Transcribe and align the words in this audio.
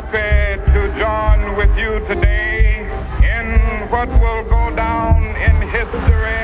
happy 0.00 0.56
to 0.72 0.80
join 0.98 1.56
with 1.56 1.76
you 1.76 2.00
today 2.08 2.88
in 3.20 3.46
what 3.90 4.08
will 4.08 4.44
go 4.48 4.74
down 4.74 5.22
in 5.36 5.54
history. 5.68 6.40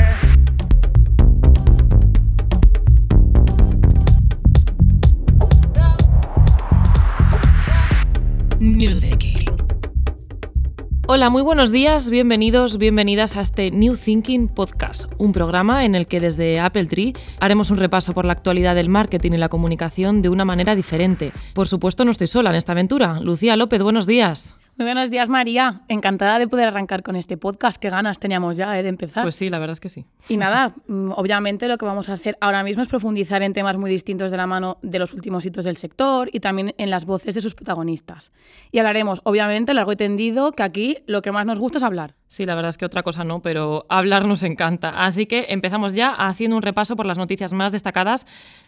New 8.60 8.90
Thinking. 8.90 9.46
Hola, 11.08 11.30
muy 11.30 11.42
buenos 11.42 11.70
días, 11.70 12.10
bienvenidos, 12.10 12.76
bienvenidas 12.78 13.36
a 13.36 13.40
este 13.40 13.70
New 13.70 13.96
Thinking 13.96 14.48
Podcast, 14.48 15.05
un 15.18 15.32
programa 15.32 15.84
en 15.84 15.94
el 15.94 16.06
que 16.06 16.20
desde 16.20 16.60
Apple 16.60 16.86
Tree 16.86 17.14
haremos 17.40 17.70
un 17.70 17.78
repaso 17.78 18.12
por 18.14 18.24
la 18.24 18.32
actualidad 18.32 18.74
del 18.74 18.88
marketing 18.88 19.32
y 19.32 19.38
la 19.38 19.48
comunicación 19.48 20.22
de 20.22 20.28
una 20.28 20.44
manera 20.44 20.74
diferente. 20.74 21.32
Por 21.54 21.68
supuesto, 21.68 22.04
no 22.04 22.10
estoy 22.10 22.26
sola 22.26 22.50
en 22.50 22.56
esta 22.56 22.72
aventura. 22.72 23.20
Lucía 23.20 23.56
López, 23.56 23.82
buenos 23.82 24.06
días. 24.06 24.54
Muy 24.78 24.84
buenos 24.84 25.10
días, 25.10 25.30
María. 25.30 25.76
Encantada 25.88 26.38
de 26.38 26.48
poder 26.48 26.68
arrancar 26.68 27.02
con 27.02 27.16
este 27.16 27.38
podcast. 27.38 27.80
Qué 27.80 27.88
ganas 27.88 28.18
teníamos 28.18 28.58
ya 28.58 28.78
eh, 28.78 28.82
de 28.82 28.90
empezar. 28.90 29.22
Pues 29.22 29.34
sí, 29.34 29.48
la 29.48 29.58
verdad 29.58 29.72
es 29.72 29.80
que 29.80 29.88
sí. 29.88 30.04
Y 30.28 30.36
nada, 30.36 30.74
mm, 30.86 31.12
obviamente 31.16 31.66
lo 31.66 31.78
que 31.78 31.86
vamos 31.86 32.10
a 32.10 32.12
hacer 32.12 32.36
ahora 32.42 32.62
mismo 32.62 32.82
es 32.82 32.88
profundizar 32.88 33.42
en 33.42 33.54
temas 33.54 33.78
muy 33.78 33.90
distintos 33.90 34.30
de 34.30 34.36
la 34.36 34.46
mano 34.46 34.76
de 34.82 34.98
los 34.98 35.14
últimos 35.14 35.46
hitos 35.46 35.64
del 35.64 35.78
sector 35.78 36.28
y 36.30 36.40
también 36.40 36.74
en 36.76 36.90
las 36.90 37.06
voces 37.06 37.34
de 37.34 37.40
sus 37.40 37.54
protagonistas. 37.54 38.32
Y 38.70 38.78
hablaremos, 38.78 39.22
obviamente, 39.24 39.72
largo 39.72 39.92
y 39.92 39.96
tendido, 39.96 40.52
que 40.52 40.62
aquí 40.62 40.98
lo 41.06 41.22
que 41.22 41.32
más 41.32 41.46
nos 41.46 41.58
gusta 41.58 41.78
es 41.78 41.84
hablar. 41.84 42.14
Sí, 42.28 42.44
la 42.44 42.54
verdad 42.54 42.68
es 42.68 42.76
que 42.76 42.84
otra 42.84 43.02
cosa 43.02 43.24
no, 43.24 43.40
pero 43.40 43.86
hablar 43.88 44.26
nos 44.26 44.42
encanta. 44.42 44.90
Así 45.06 45.24
que 45.24 45.46
empezamos 45.48 45.94
ya 45.94 46.10
haciendo 46.10 46.54
un 46.54 46.62
repaso 46.62 46.96
por 46.96 47.06
las 47.06 47.16
noticias 47.16 47.54
más 47.54 47.72
destacadas 47.72 48.26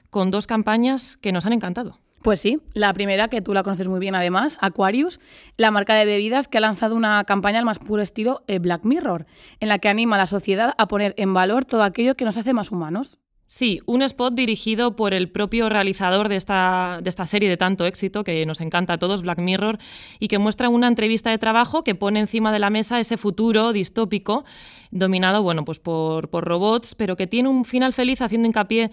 con 0.09 0.31
dos 0.31 0.47
campañas 0.47 1.19
que 1.19 1.33
nos 1.33 1.45
han 1.45 1.53
encantado. 1.53 1.99
Pues 2.23 2.41
sí, 2.41 2.61
la 2.75 2.93
primera, 2.93 3.29
que 3.29 3.41
tú 3.41 3.55
la 3.55 3.63
conoces 3.63 3.87
muy 3.89 4.01
bien 4.01 4.15
además, 4.15 4.59
Aquarius, 4.61 5.21
la 5.57 5.71
marca 5.71 5.95
de 5.95 6.05
bebidas 6.05 6.49
que 6.49 6.59
ha 6.59 6.61
lanzado 6.61 6.97
una 6.97 7.23
campaña 7.25 7.61
al 7.61 7.65
más 7.65 7.79
puro 7.79 8.03
estilo 8.03 8.43
eh, 8.49 8.59
Black 8.59 8.85
Mirror, 8.85 9.27
en 9.61 9.69
la 9.69 9.79
que 9.79 9.89
anima 9.89 10.17
a 10.17 10.19
la 10.19 10.27
sociedad 10.27 10.75
a 10.79 10.89
poner 10.89 11.15
en 11.17 11.33
valor 11.33 11.65
todo 11.65 11.83
aquello 11.85 12.17
que 12.17 12.25
nos 12.25 12.37
hace 12.37 12.53
más 12.53 12.73
humanos. 12.73 13.19
Sí, 13.51 13.81
un 13.87 14.03
spot 14.03 14.35
dirigido 14.35 14.95
por 14.95 15.15
el 15.15 15.31
propio 15.31 15.71
realizador 15.71 16.29
de 16.29 16.37
esta, 16.37 17.01
de 17.03 17.09
esta 17.09 17.25
serie 17.25 17.49
de 17.49 17.57
tanto 17.57 17.87
éxito 17.87 18.23
que 18.23 18.45
nos 18.45 18.61
encanta 18.61 18.93
a 18.93 18.99
todos, 18.99 19.23
Black 19.23 19.39
Mirror, 19.39 19.79
y 20.19 20.29
que 20.29 20.37
muestra 20.37 20.69
una 20.69 20.87
entrevista 20.87 21.31
de 21.31 21.39
trabajo 21.39 21.83
que 21.83 21.95
pone 21.95 22.21
encima 22.21 22.53
de 22.53 22.59
la 22.59 22.69
mesa 22.69 23.01
ese 23.01 23.17
futuro 23.17 23.73
distópico 23.73 24.45
dominado 24.91 25.43
bueno, 25.43 25.65
pues 25.65 25.79
por, 25.79 26.29
por 26.29 26.45
robots, 26.45 26.95
pero 26.95 27.17
que 27.17 27.27
tiene 27.27 27.49
un 27.49 27.65
final 27.65 27.95
feliz 27.95 28.21
haciendo 28.21 28.47
hincapié 28.47 28.91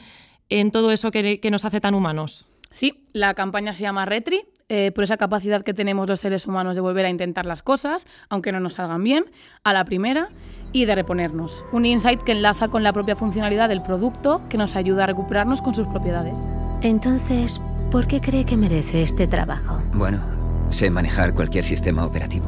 en 0.47 0.72
todo 0.72 0.94
eso 0.94 1.11
que, 1.11 1.41
que 1.41 1.52
nos 1.52 1.66
hace 1.66 1.81
tan 1.81 1.94
humanos. 1.94 2.47
Sí, 2.76 3.06
la 3.14 3.34
campaña 3.36 3.73
se 3.73 3.84
llama 3.84 4.04
Retri, 4.04 4.44
eh, 4.68 4.92
por 4.92 5.06
esa 5.06 5.16
capacidad 5.16 5.64
que 5.64 5.73
tenemos 5.73 6.09
los 6.09 6.20
seres 6.20 6.45
humanos 6.45 6.76
de 6.76 6.81
volver 6.81 7.06
a 7.06 7.09
intentar 7.09 7.45
las 7.45 7.64
cosas, 7.64 8.06
aunque 8.28 8.52
no 8.52 8.59
nos 8.59 8.73
salgan 8.73 9.02
bien, 9.02 9.23
a 9.64 9.72
la 9.72 9.86
primera, 9.86 10.28
y 10.73 10.84
de 10.84 10.94
reponernos. 10.94 11.64
Un 11.72 11.86
insight 11.86 12.22
que 12.22 12.34
enlaza 12.34 12.68
con 12.68 12.84
la 12.84 12.92
propia 12.92 13.16
funcionalidad 13.16 13.70
del 13.70 13.81
producto, 13.81 14.42
que 14.50 14.58
nos 14.58 14.76
ayuda 14.76 15.06
a 15.06 15.08
recuperarnos 15.08 15.62
con 15.62 15.73
sus 15.73 15.88
propiedades. 15.88 16.38
Entonces, 16.81 17.62
¿por 17.92 18.08
qué 18.08 18.20
cree 18.20 18.44
que 18.44 18.58
merece 18.58 19.03
este 19.03 19.26
trabajo? 19.26 19.81
Bueno, 19.94 20.20
sé 20.68 20.90
manejar 20.90 21.34
cualquier 21.34 21.64
sistema 21.64 22.06
operativo. 22.06 22.48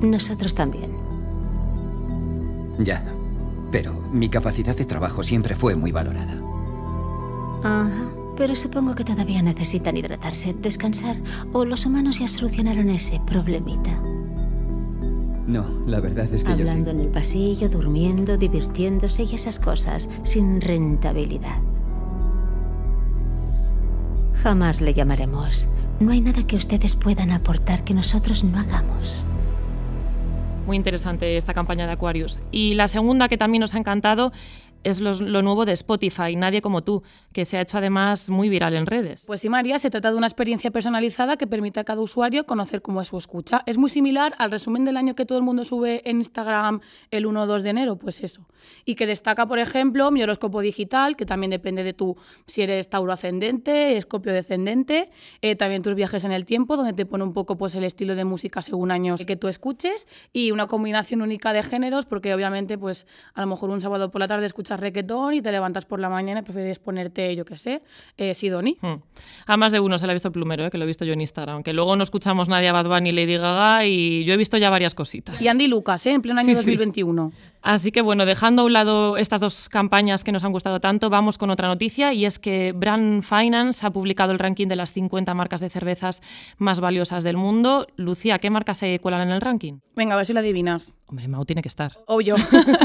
Nosotros 0.00 0.52
también. 0.52 0.96
Ya, 2.80 3.04
pero 3.70 3.92
mi 3.92 4.28
capacidad 4.28 4.74
de 4.76 4.84
trabajo 4.84 5.22
siempre 5.22 5.54
fue 5.54 5.76
muy 5.76 5.92
valorada. 5.92 6.34
Ajá. 7.62 8.21
Pero 8.36 8.54
supongo 8.54 8.94
que 8.94 9.04
todavía 9.04 9.42
necesitan 9.42 9.96
hidratarse, 9.96 10.54
descansar, 10.54 11.16
o 11.52 11.64
los 11.64 11.86
humanos 11.86 12.18
ya 12.18 12.28
solucionaron 12.28 12.88
ese 12.90 13.20
problemita. 13.26 14.00
No, 15.46 15.66
la 15.86 16.00
verdad 16.00 16.32
es 16.32 16.44
que 16.44 16.52
Hablando 16.52 16.92
yo 16.92 16.98
en 16.98 17.04
el 17.04 17.08
pasillo, 17.10 17.68
durmiendo, 17.68 18.36
divirtiéndose 18.36 19.24
y 19.24 19.34
esas 19.34 19.58
cosas, 19.58 20.08
sin 20.22 20.60
rentabilidad. 20.60 21.58
Jamás 24.42 24.80
le 24.80 24.94
llamaremos. 24.94 25.68
No 26.00 26.10
hay 26.12 26.20
nada 26.20 26.44
que 26.46 26.56
ustedes 26.56 26.96
puedan 26.96 27.30
aportar 27.30 27.84
que 27.84 27.94
nosotros 27.94 28.44
no 28.44 28.58
hagamos. 28.58 29.24
Muy 30.66 30.76
interesante 30.76 31.36
esta 31.36 31.54
campaña 31.54 31.86
de 31.86 31.92
Aquarius. 31.92 32.42
Y 32.50 32.74
la 32.74 32.88
segunda 32.88 33.28
que 33.28 33.36
también 33.36 33.60
nos 33.60 33.74
ha 33.74 33.78
encantado 33.78 34.32
es 34.84 35.00
lo, 35.00 35.12
lo, 35.14 35.42
nuevo 35.42 35.64
de 35.64 35.72
Spotify, 35.72 36.36
Nadie 36.36 36.60
como 36.60 36.82
tú, 36.82 37.02
que 37.32 37.44
se 37.44 37.56
ha 37.56 37.60
hecho 37.60 37.78
además 37.78 38.30
muy 38.30 38.48
viral 38.48 38.74
en 38.74 38.86
redes. 38.86 39.24
Pues 39.26 39.40
sí, 39.40 39.48
María, 39.48 39.78
se 39.78 39.90
trata 39.90 40.10
de 40.10 40.16
una 40.16 40.26
experiencia 40.26 40.70
personalizada 40.70 41.36
que 41.36 41.46
permite 41.46 41.80
a 41.80 41.84
cada 41.84 42.00
usuario 42.00 42.46
conocer 42.46 42.82
cómo 42.82 43.00
es 43.00 43.08
su 43.08 43.18
escucha. 43.18 43.62
Es 43.66 43.78
muy 43.78 43.90
similar 43.90 44.34
al 44.38 44.50
resumen 44.50 44.84
del 44.84 44.96
año 44.96 45.14
que 45.14 45.24
todo 45.24 45.38
el 45.38 45.44
mundo 45.44 45.64
sube 45.64 46.08
en 46.08 46.18
Instagram 46.18 46.80
el 47.10 47.26
1 47.26 47.42
o 47.42 47.46
2 47.46 47.62
de 47.62 47.70
enero, 47.70 47.96
pues 47.96 48.22
eso. 48.22 48.46
Y 48.84 48.94
que 48.94 49.06
destaca, 49.06 49.46
por 49.46 49.58
ejemplo, 49.58 50.10
mi 50.10 50.22
horóscopo 50.22 50.60
digital, 50.60 51.16
que 51.16 51.26
también 51.26 51.50
depende 51.50 51.84
de 51.84 51.92
tú, 51.92 52.16
si 52.46 52.62
eres 52.62 52.88
Tauro 52.88 53.12
ascendente, 53.12 53.96
Escorpio 53.96 54.32
descendente, 54.32 55.10
eh, 55.40 55.56
también 55.56 55.82
tus 55.82 55.94
viajes 55.94 56.24
en 56.24 56.32
el 56.32 56.44
tiempo, 56.44 56.76
donde 56.76 56.92
te 56.92 57.06
pone 57.06 57.24
un 57.24 57.32
poco 57.32 57.56
pues, 57.56 57.74
el 57.74 57.84
estilo 57.84 58.14
de 58.14 58.24
música 58.24 58.62
según 58.62 58.90
años 58.90 59.24
que 59.24 59.36
tú 59.36 59.48
escuches, 59.48 60.06
y 60.32 60.50
una 60.50 60.66
combinación 60.66 61.22
única 61.22 61.52
de 61.52 61.62
géneros, 61.62 62.06
porque 62.06 62.34
obviamente, 62.34 62.78
pues 62.78 63.06
a 63.34 63.40
lo 63.40 63.46
mejor 63.46 63.70
un 63.70 63.80
sábado 63.80 64.10
por 64.10 64.20
la 64.20 64.28
tarde 64.28 64.46
escuchas 64.46 64.71
reggaetón 64.76 65.34
y 65.34 65.42
te 65.42 65.52
levantas 65.52 65.84
por 65.84 66.00
la 66.00 66.08
mañana 66.08 66.40
y 66.40 66.42
prefieres 66.42 66.78
ponerte, 66.78 67.34
yo 67.36 67.44
qué 67.44 67.56
sé, 67.56 67.82
eh, 68.16 68.34
Sidoni. 68.34 68.78
Hmm. 68.80 69.02
A 69.46 69.56
más 69.56 69.72
de 69.72 69.80
uno 69.80 69.98
se 69.98 70.06
le 70.06 70.12
ha 70.12 70.14
visto 70.14 70.28
el 70.28 70.32
plumero, 70.32 70.66
eh, 70.66 70.70
que 70.70 70.78
lo 70.78 70.84
he 70.84 70.86
visto 70.86 71.04
yo 71.04 71.12
en 71.12 71.20
Instagram, 71.20 71.56
aunque 71.56 71.72
luego 71.72 71.96
no 71.96 72.02
escuchamos 72.02 72.48
nadie 72.48 72.68
a 72.68 72.72
Bad 72.72 72.88
Bunny 72.88 73.10
y 73.10 73.12
Lady 73.12 73.36
Gaga 73.36 73.86
y 73.86 74.24
yo 74.24 74.34
he 74.34 74.36
visto 74.36 74.56
ya 74.56 74.70
varias 74.70 74.94
cositas. 74.94 75.40
Y 75.40 75.48
Andy 75.48 75.66
Lucas, 75.68 76.06
¿eh? 76.06 76.12
en 76.12 76.22
pleno 76.22 76.40
año 76.40 76.54
Sí, 76.54 76.62
sí. 76.62 76.78
2021. 77.62 77.72
Así 77.72 77.92
que 77.92 78.02
bueno, 78.02 78.26
dejando 78.26 78.62
a 78.62 78.64
un 78.64 78.72
lado 78.72 79.16
estas 79.16 79.40
dos 79.40 79.68
campañas 79.68 80.24
que 80.24 80.32
nos 80.32 80.44
han 80.44 80.52
gustado 80.52 80.80
tanto, 80.80 81.10
vamos 81.10 81.38
con 81.38 81.50
otra 81.50 81.68
noticia 81.68 82.12
y 82.12 82.24
es 82.24 82.38
que 82.38 82.72
Brand 82.72 83.22
Finance 83.22 83.86
ha 83.86 83.90
publicado 83.90 84.32
el 84.32 84.38
ranking 84.38 84.66
de 84.66 84.76
las 84.76 84.92
50 84.92 85.32
marcas 85.34 85.60
de 85.60 85.70
cervezas 85.70 86.22
más 86.58 86.80
valiosas 86.80 87.24
del 87.24 87.36
mundo. 87.36 87.86
Lucía, 87.96 88.38
¿qué 88.38 88.50
marcas 88.50 88.78
se 88.78 88.98
cuelan 88.98 89.28
en 89.28 89.34
el 89.34 89.40
ranking? 89.40 89.78
Venga, 89.94 90.14
a 90.14 90.16
ver 90.16 90.26
si 90.26 90.32
lo 90.32 90.40
adivinas. 90.40 90.98
Hombre, 91.06 91.28
Mau 91.28 91.44
tiene 91.44 91.60
que 91.60 91.68
estar. 91.68 91.98
Obvio. 92.06 92.34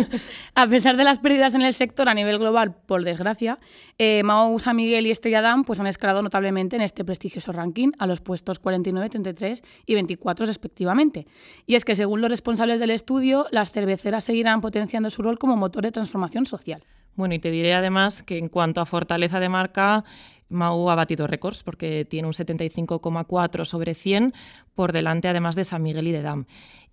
a 0.56 0.68
pesar 0.68 0.98
de 0.98 1.06
las 1.06 1.20
pérdidas 1.20 1.56
en 1.56 1.62
el 1.62 1.74
sector 1.74 2.10
a 2.10 2.14
nivel 2.14 2.38
global, 2.38 2.76
por 2.86 3.04
desgracia, 3.04 3.60
eh, 3.98 4.22
Mau, 4.24 4.60
San 4.60 4.76
Miguel 4.76 5.08
y 5.08 5.12
Estrella 5.12 5.42
Damm 5.42 5.64
pues, 5.64 5.80
han 5.80 5.88
escalado 5.88 6.22
notablemente 6.22 6.76
en 6.76 6.82
este 6.82 7.06
prestigioso 7.06 7.54
ranking 7.54 7.92
a 7.98 8.06
los 8.06 8.20
puestos 8.20 8.60
49, 8.60 9.10
33 9.10 9.64
y 9.86 9.94
24 9.94 10.46
respectivamente. 10.46 11.26
Y 11.66 11.76
es 11.76 11.86
que 11.86 11.96
según 11.96 12.20
los 12.20 12.30
responsables 12.30 12.82
del 12.82 12.92
estudio, 12.92 13.46
las 13.52 13.72
cerveceras 13.72 14.26
seguirán 14.26 14.60
potenciando 14.68 15.10
su 15.10 15.22
rol 15.22 15.38
como 15.38 15.56
motor 15.56 15.84
de 15.84 15.94
transformación 15.94 16.46
social. 16.46 16.84
Bueno, 17.16 17.34
y 17.36 17.40
te 17.40 17.52
diré 17.52 17.74
además 17.74 18.22
que 18.22 18.38
en 18.38 18.50
cuanto 18.50 18.82
a 18.82 18.86
fortaleza 18.86 19.40
de 19.40 19.48
marca, 19.48 20.04
Mau 20.50 20.90
ha 20.90 20.96
batido 20.96 21.26
récords 21.26 21.64
porque 21.64 22.04
tiene 22.04 22.28
un 22.28 22.34
75,4 22.34 23.64
sobre 23.64 23.94
100 23.94 24.34
por 24.76 24.92
delante 24.92 25.30
además 25.30 25.56
de 25.56 25.64
San 25.64 25.84
Miguel 25.84 26.08
y 26.08 26.12
de 26.12 26.22
Dam. 26.22 26.46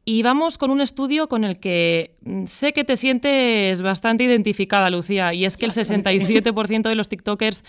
Y 0.04 0.22
vamos 0.22 0.56
con 0.56 0.70
un 0.70 0.80
estudio 0.80 1.28
con 1.28 1.42
el 1.42 1.58
que 1.58 2.16
sé 2.46 2.72
que 2.72 2.84
te 2.84 2.96
sientes 2.96 3.82
bastante 3.82 4.22
identificada, 4.22 4.88
Lucía, 4.90 5.34
y 5.34 5.46
es 5.46 5.56
que 5.56 5.64
el 5.64 5.72
67% 5.72 6.88
de 6.88 6.94
los 6.94 7.08
TikTokers 7.08 7.64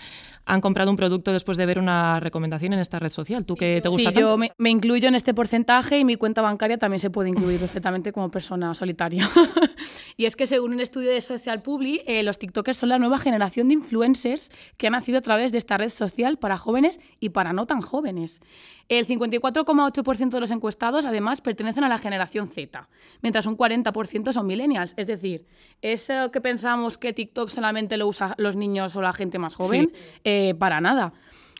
han 0.46 0.60
comprado 0.60 0.90
un 0.90 0.96
producto 0.96 1.32
después 1.32 1.58
de 1.58 1.66
ver 1.66 1.80
una 1.80 2.20
recomendación 2.20 2.72
en 2.72 2.78
esta 2.78 3.00
red 3.00 3.10
social. 3.10 3.44
¿Tú 3.44 3.54
sí, 3.54 3.58
que 3.58 3.80
te 3.80 3.88
gusta 3.88 4.10
sí, 4.10 4.14
tanto? 4.14 4.20
yo 4.20 4.38
me, 4.38 4.52
me, 4.58 4.70
incluyo 4.70 5.08
en 5.08 5.16
este 5.16 5.34
porcentaje 5.34 5.98
y 5.98 6.04
mi 6.04 6.14
cuenta 6.14 6.40
bancaria 6.40 6.78
también 6.78 7.00
se 7.00 7.10
puede 7.10 7.28
incluir 7.28 7.58
perfectamente 7.58 8.12
como 8.12 8.30
persona 8.30 8.72
solitaria. 8.72 9.28
y 10.16 10.24
es 10.24 10.36
que 10.36 10.46
según 10.46 10.72
un 10.74 10.80
estudio 10.80 11.10
de 11.10 11.20
Social 11.20 11.62
Publi, 11.62 12.02
eh, 12.06 12.22
los 12.22 12.38
TikTokers 12.38 12.78
son 12.78 12.90
la 12.90 12.98
nueva 12.98 13.18
generación 13.18 13.66
de 13.66 13.74
influencers 13.74 14.52
que 14.76 14.86
han 14.86 14.92
nacido 14.92 15.18
a 15.18 15.22
través 15.22 15.50
de 15.50 15.58
esta 15.58 15.76
red 15.76 15.90
social 15.90 16.38
para 16.38 16.56
jóvenes 16.56 17.00
y 17.18 17.30
para 17.30 17.52
no 17.52 17.66
tan 17.66 17.80
jóvenes. 17.80 18.40
El 18.88 19.06
54,8% 19.06 20.30
de 20.30 20.40
los 20.40 20.50
encuestados, 20.50 21.04
además, 21.04 21.40
pertenecen 21.40 21.84
a 21.84 21.88
la 21.88 21.98
generación 21.98 22.46
Z, 22.46 22.88
mientras 23.20 23.46
un 23.46 23.56
40% 23.56 24.32
son 24.32 24.46
millennials. 24.46 24.94
Es 24.96 25.06
decir, 25.06 25.46
eso 25.82 26.30
que 26.30 26.40
pensamos 26.40 26.96
que 26.96 27.12
TikTok 27.12 27.48
solamente 27.48 27.96
lo 27.96 28.06
usan 28.06 28.34
los 28.38 28.54
niños 28.54 28.94
o 28.94 29.02
la 29.02 29.12
gente 29.12 29.38
más 29.38 29.54
joven, 29.54 29.88
sí. 29.88 29.96
eh, 30.24 30.54
para 30.58 30.80
nada. 30.80 31.12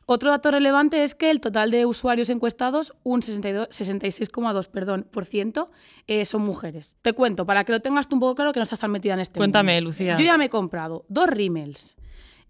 Otro 0.09 0.31
dato 0.31 0.53
relevante 0.53 1.03
es 1.03 1.17
que 1.17 1.31
el 1.33 1.41
total 1.41 1.73
de 1.73 1.85
usuarios 1.85 2.31
encuestados, 2.31 2.95
un 3.03 3.23
66,2% 3.23 4.69
perdón, 4.71 5.05
por 5.11 5.25
ciento, 5.25 5.69
eh, 6.07 6.25
son 6.25 6.43
mujeres. 6.43 6.97
Te 7.03 7.13
cuento, 7.13 7.45
para 7.45 7.65
que 7.65 7.73
lo 7.73 7.81
tengas 7.81 8.07
tú 8.07 8.15
un 8.15 8.21
poco 8.21 8.37
claro 8.37 8.53
que 8.53 8.61
no 8.61 8.65
estás 8.65 8.79
tan 8.79 8.93
metida 8.93 9.15
en 9.15 9.21
este 9.21 9.39
Cuéntame, 9.39 9.75
mundo. 9.75 9.89
Lucía. 9.89 10.17
Yo 10.17 10.25
ya 10.25 10.39
me 10.39 10.45
he 10.45 10.49
comprado 10.49 11.05
dos 11.09 11.29
rímels. 11.29 11.97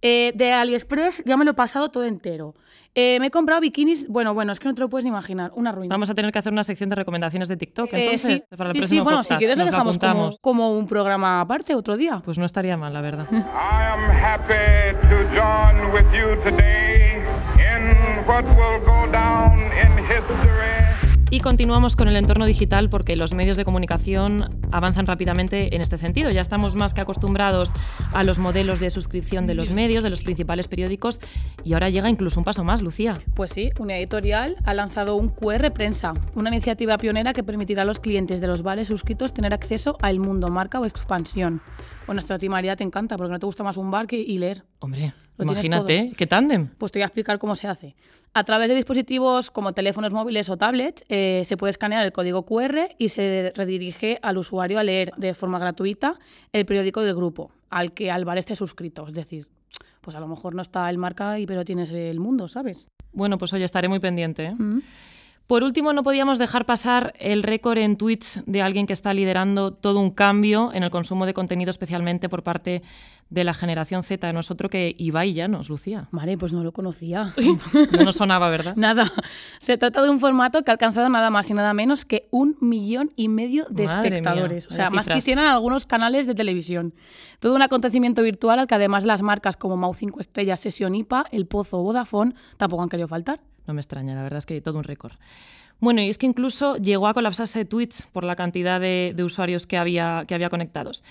Eh, 0.02 0.32
de 0.34 0.52
AliExpress 0.52 1.22
ya 1.24 1.36
me 1.36 1.44
lo 1.44 1.52
he 1.52 1.54
pasado 1.54 1.90
todo 1.90 2.04
entero. 2.04 2.54
Eh, 2.94 3.18
me 3.20 3.26
he 3.26 3.30
comprado 3.30 3.60
bikinis, 3.60 4.08
bueno, 4.08 4.32
bueno, 4.32 4.52
es 4.52 4.60
que 4.60 4.68
no 4.68 4.74
te 4.74 4.80
lo 4.80 4.88
puedes 4.88 5.04
ni 5.04 5.10
imaginar, 5.10 5.52
una 5.54 5.70
ruina. 5.70 5.92
Vamos 5.92 6.08
a 6.08 6.14
tener 6.14 6.32
que 6.32 6.38
hacer 6.38 6.50
una 6.50 6.64
sección 6.64 6.88
de 6.88 6.96
recomendaciones 6.96 7.46
de 7.48 7.58
TikTok, 7.58 7.92
entonces, 7.92 8.42
sí, 8.48 8.56
para 8.56 8.70
el 8.70 8.72
sí, 8.72 8.78
próximo 8.78 9.00
sí, 9.00 9.04
bueno, 9.04 9.18
podcast. 9.18 9.32
si 9.32 9.36
quieres 9.36 9.58
lo 9.58 9.64
Nos 9.64 9.70
dejamos 9.72 9.98
como, 9.98 10.30
como, 10.40 10.78
un 10.78 10.86
programa 10.86 11.42
aparte 11.42 11.74
otro 11.74 11.98
día. 11.98 12.22
Pues 12.24 12.38
no 12.38 12.46
estaría 12.46 12.78
mal, 12.78 12.94
la 12.94 13.02
verdad. 13.02 13.26
I 13.30 13.36
am 13.36 14.10
happy 14.10 14.96
to 15.08 15.16
join 15.34 15.92
with 15.92 16.10
you 16.14 16.42
today 16.42 17.20
in 17.58 18.26
what 18.26 18.44
will 18.56 18.80
go 18.80 19.12
down 19.12 19.58
in 19.58 19.98
history. 20.04 20.75
Y 21.36 21.40
continuamos 21.40 21.96
con 21.96 22.08
el 22.08 22.16
entorno 22.16 22.46
digital 22.46 22.88
porque 22.88 23.14
los 23.14 23.34
medios 23.34 23.58
de 23.58 23.66
comunicación 23.66 24.58
avanzan 24.72 25.06
rápidamente 25.06 25.76
en 25.76 25.82
este 25.82 25.98
sentido. 25.98 26.30
Ya 26.30 26.40
estamos 26.40 26.76
más 26.76 26.94
que 26.94 27.02
acostumbrados 27.02 27.74
a 28.14 28.24
los 28.24 28.38
modelos 28.38 28.80
de 28.80 28.88
suscripción 28.88 29.46
de 29.46 29.52
los 29.52 29.70
medios, 29.70 30.02
de 30.02 30.08
los 30.08 30.22
principales 30.22 30.66
periódicos, 30.66 31.20
y 31.62 31.74
ahora 31.74 31.90
llega 31.90 32.08
incluso 32.08 32.40
un 32.40 32.44
paso 32.44 32.64
más, 32.64 32.80
Lucía. 32.80 33.20
Pues 33.34 33.50
sí, 33.50 33.68
una 33.78 33.98
editorial 33.98 34.56
ha 34.64 34.72
lanzado 34.72 35.16
un 35.16 35.28
QR 35.28 35.74
Prensa, 35.74 36.14
una 36.34 36.48
iniciativa 36.48 36.96
pionera 36.96 37.34
que 37.34 37.44
permitirá 37.44 37.82
a 37.82 37.84
los 37.84 38.00
clientes 38.00 38.40
de 38.40 38.46
los 38.46 38.62
bares 38.62 38.86
suscritos 38.86 39.34
tener 39.34 39.52
acceso 39.52 39.98
al 40.00 40.18
mundo 40.20 40.48
marca 40.48 40.80
o 40.80 40.86
expansión. 40.86 41.60
Bueno, 42.06 42.20
esto 42.20 42.32
a 42.32 42.38
ti, 42.38 42.48
María, 42.48 42.76
te 42.76 42.84
encanta, 42.84 43.18
porque 43.18 43.32
no 43.32 43.38
te 43.38 43.44
gusta 43.44 43.62
más 43.62 43.76
un 43.76 43.90
bar 43.90 44.06
que 44.06 44.16
y 44.16 44.38
leer. 44.38 44.64
Hombre, 44.78 45.12
Lo 45.36 45.44
imagínate, 45.44 46.12
qué 46.16 46.26
tándem. 46.26 46.68
Pues 46.78 46.92
te 46.92 46.98
voy 46.98 47.02
a 47.02 47.06
explicar 47.06 47.38
cómo 47.38 47.56
se 47.56 47.68
hace. 47.68 47.94
A 48.32 48.44
través 48.44 48.68
de 48.68 48.74
dispositivos 48.74 49.50
como 49.50 49.72
teléfonos 49.72 50.12
móviles 50.12 50.48
o 50.50 50.56
tablets, 50.56 51.04
eh, 51.08 51.42
se 51.46 51.56
puede 51.56 51.70
escanear 51.70 52.04
el 52.04 52.12
código 52.12 52.44
QR 52.44 52.90
y 52.98 53.08
se 53.08 53.52
redirige 53.54 54.18
al 54.22 54.38
usuario 54.38 54.78
a 54.78 54.84
leer 54.84 55.12
de 55.16 55.34
forma 55.34 55.58
gratuita 55.58 56.18
el 56.52 56.66
periódico 56.66 57.02
del 57.02 57.14
grupo, 57.14 57.50
al 57.70 57.92
que 57.92 58.10
al 58.10 58.24
bar 58.24 58.38
esté 58.38 58.56
suscrito. 58.56 59.08
Es 59.08 59.14
decir, 59.14 59.46
pues 60.00 60.16
a 60.16 60.20
lo 60.20 60.28
mejor 60.28 60.54
no 60.54 60.62
está 60.62 60.88
el 60.90 60.98
marca, 60.98 61.36
pero 61.46 61.64
tienes 61.64 61.92
el 61.92 62.20
mundo, 62.20 62.46
¿sabes? 62.46 62.88
Bueno, 63.12 63.38
pues 63.38 63.52
oye, 63.54 63.64
estaré 63.64 63.88
muy 63.88 63.98
pendiente. 63.98 64.44
¿eh? 64.44 64.54
Mm. 64.54 64.80
Por 65.46 65.62
último, 65.62 65.92
no 65.92 66.02
podíamos 66.02 66.40
dejar 66.40 66.66
pasar 66.66 67.12
el 67.20 67.44
récord 67.44 67.78
en 67.78 67.96
Twitch 67.96 68.42
de 68.46 68.62
alguien 68.62 68.86
que 68.86 68.92
está 68.92 69.14
liderando 69.14 69.72
todo 69.72 70.00
un 70.00 70.10
cambio 70.10 70.72
en 70.74 70.82
el 70.82 70.90
consumo 70.90 71.24
de 71.24 71.34
contenido, 71.34 71.70
especialmente 71.70 72.28
por 72.28 72.42
parte 72.42 72.82
de 73.30 73.44
la 73.44 73.54
generación 73.54 74.02
Z. 74.02 74.32
No 74.32 74.40
es 74.40 74.50
otro 74.50 74.68
que 74.68 74.94
Ibai 74.98 75.34
Llanos, 75.34 75.68
Lucía. 75.68 76.08
Vale, 76.10 76.36
pues 76.36 76.52
no 76.52 76.64
lo 76.64 76.72
conocía. 76.72 77.32
No 77.92 78.04
nos 78.04 78.16
sonaba, 78.16 78.48
¿verdad? 78.48 78.74
Nada. 78.76 79.12
Se 79.58 79.78
trata 79.78 80.02
de 80.02 80.10
un 80.10 80.18
formato 80.18 80.62
que 80.64 80.70
ha 80.70 80.74
alcanzado 80.74 81.08
nada 81.08 81.30
más 81.30 81.48
y 81.48 81.54
nada 81.54 81.72
menos 81.74 82.04
que 82.04 82.26
un 82.32 82.56
millón 82.60 83.10
y 83.14 83.28
medio 83.28 83.66
de 83.70 83.84
Madre 83.84 84.10
mía, 84.10 84.18
espectadores. 84.18 84.66
o 84.66 84.70
sea, 84.72 84.90
más 84.90 85.06
que 85.06 85.16
hicieran 85.16 85.46
algunos 85.46 85.86
canales 85.86 86.26
de 86.26 86.34
televisión. 86.34 86.92
Todo 87.38 87.54
un 87.54 87.62
acontecimiento 87.62 88.22
virtual 88.22 88.58
al 88.58 88.66
que 88.66 88.74
además 88.74 89.04
las 89.04 89.22
marcas 89.22 89.56
como 89.56 89.76
Mau 89.76 89.94
5 89.94 90.20
Estrellas, 90.20 90.60
Sesión 90.60 90.94
IPA, 90.96 91.26
El 91.30 91.46
Pozo 91.46 91.78
o 91.78 91.82
Vodafone 91.82 92.34
tampoco 92.56 92.82
han 92.82 92.88
querido 92.88 93.06
faltar. 93.06 93.40
No 93.66 93.74
me 93.74 93.80
extraña, 93.80 94.14
la 94.14 94.22
verdad 94.22 94.38
es 94.38 94.46
que 94.46 94.60
todo 94.60 94.78
un 94.78 94.84
récord. 94.84 95.14
Bueno, 95.78 96.00
y 96.00 96.08
es 96.08 96.16
que 96.16 96.26
incluso 96.26 96.76
llegó 96.76 97.06
a 97.06 97.14
colapsarse 97.14 97.64
Twitch 97.64 98.06
por 98.06 98.24
la 98.24 98.34
cantidad 98.34 98.80
de, 98.80 99.14
usuarios 99.22 99.66
que 99.66 99.76
había, 99.76 100.24
que 100.26 100.34
había 100.34 100.48
conectados. 100.48 101.04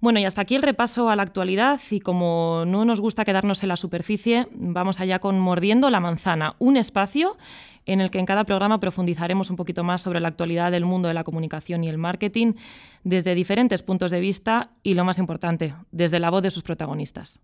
Bueno, 0.00 0.18
y 0.18 0.24
hasta 0.24 0.42
aquí 0.42 0.54
el 0.54 0.62
repaso 0.62 1.10
a 1.10 1.16
la 1.16 1.22
actualidad 1.22 1.80
y 1.90 2.00
como 2.00 2.64
no 2.66 2.84
nos 2.84 3.00
gusta 3.00 3.24
quedarnos 3.24 3.62
en 3.62 3.68
la 3.68 3.76
superficie, 3.76 4.48
vamos 4.52 5.00
allá 5.00 5.18
con 5.18 5.38
Mordiendo 5.38 5.90
la 5.90 6.00
Manzana, 6.00 6.56
un 6.58 6.76
espacio 6.76 7.36
en 7.86 8.00
el 8.00 8.10
que 8.10 8.18
en 8.18 8.26
cada 8.26 8.44
programa 8.44 8.80
profundizaremos 8.80 9.50
un 9.50 9.56
poquito 9.56 9.84
más 9.84 10.02
sobre 10.02 10.20
la 10.20 10.28
actualidad 10.28 10.70
del 10.70 10.84
mundo 10.84 11.08
de 11.08 11.14
la 11.14 11.24
comunicación 11.24 11.84
y 11.84 11.88
el 11.88 11.98
marketing 11.98 12.54
desde 13.04 13.34
diferentes 13.34 13.82
puntos 13.82 14.10
de 14.10 14.20
vista 14.20 14.70
y, 14.82 14.94
lo 14.94 15.04
más 15.04 15.18
importante, 15.18 15.74
desde 15.90 16.20
la 16.20 16.30
voz 16.30 16.42
de 16.42 16.50
sus 16.50 16.62
protagonistas. 16.62 17.40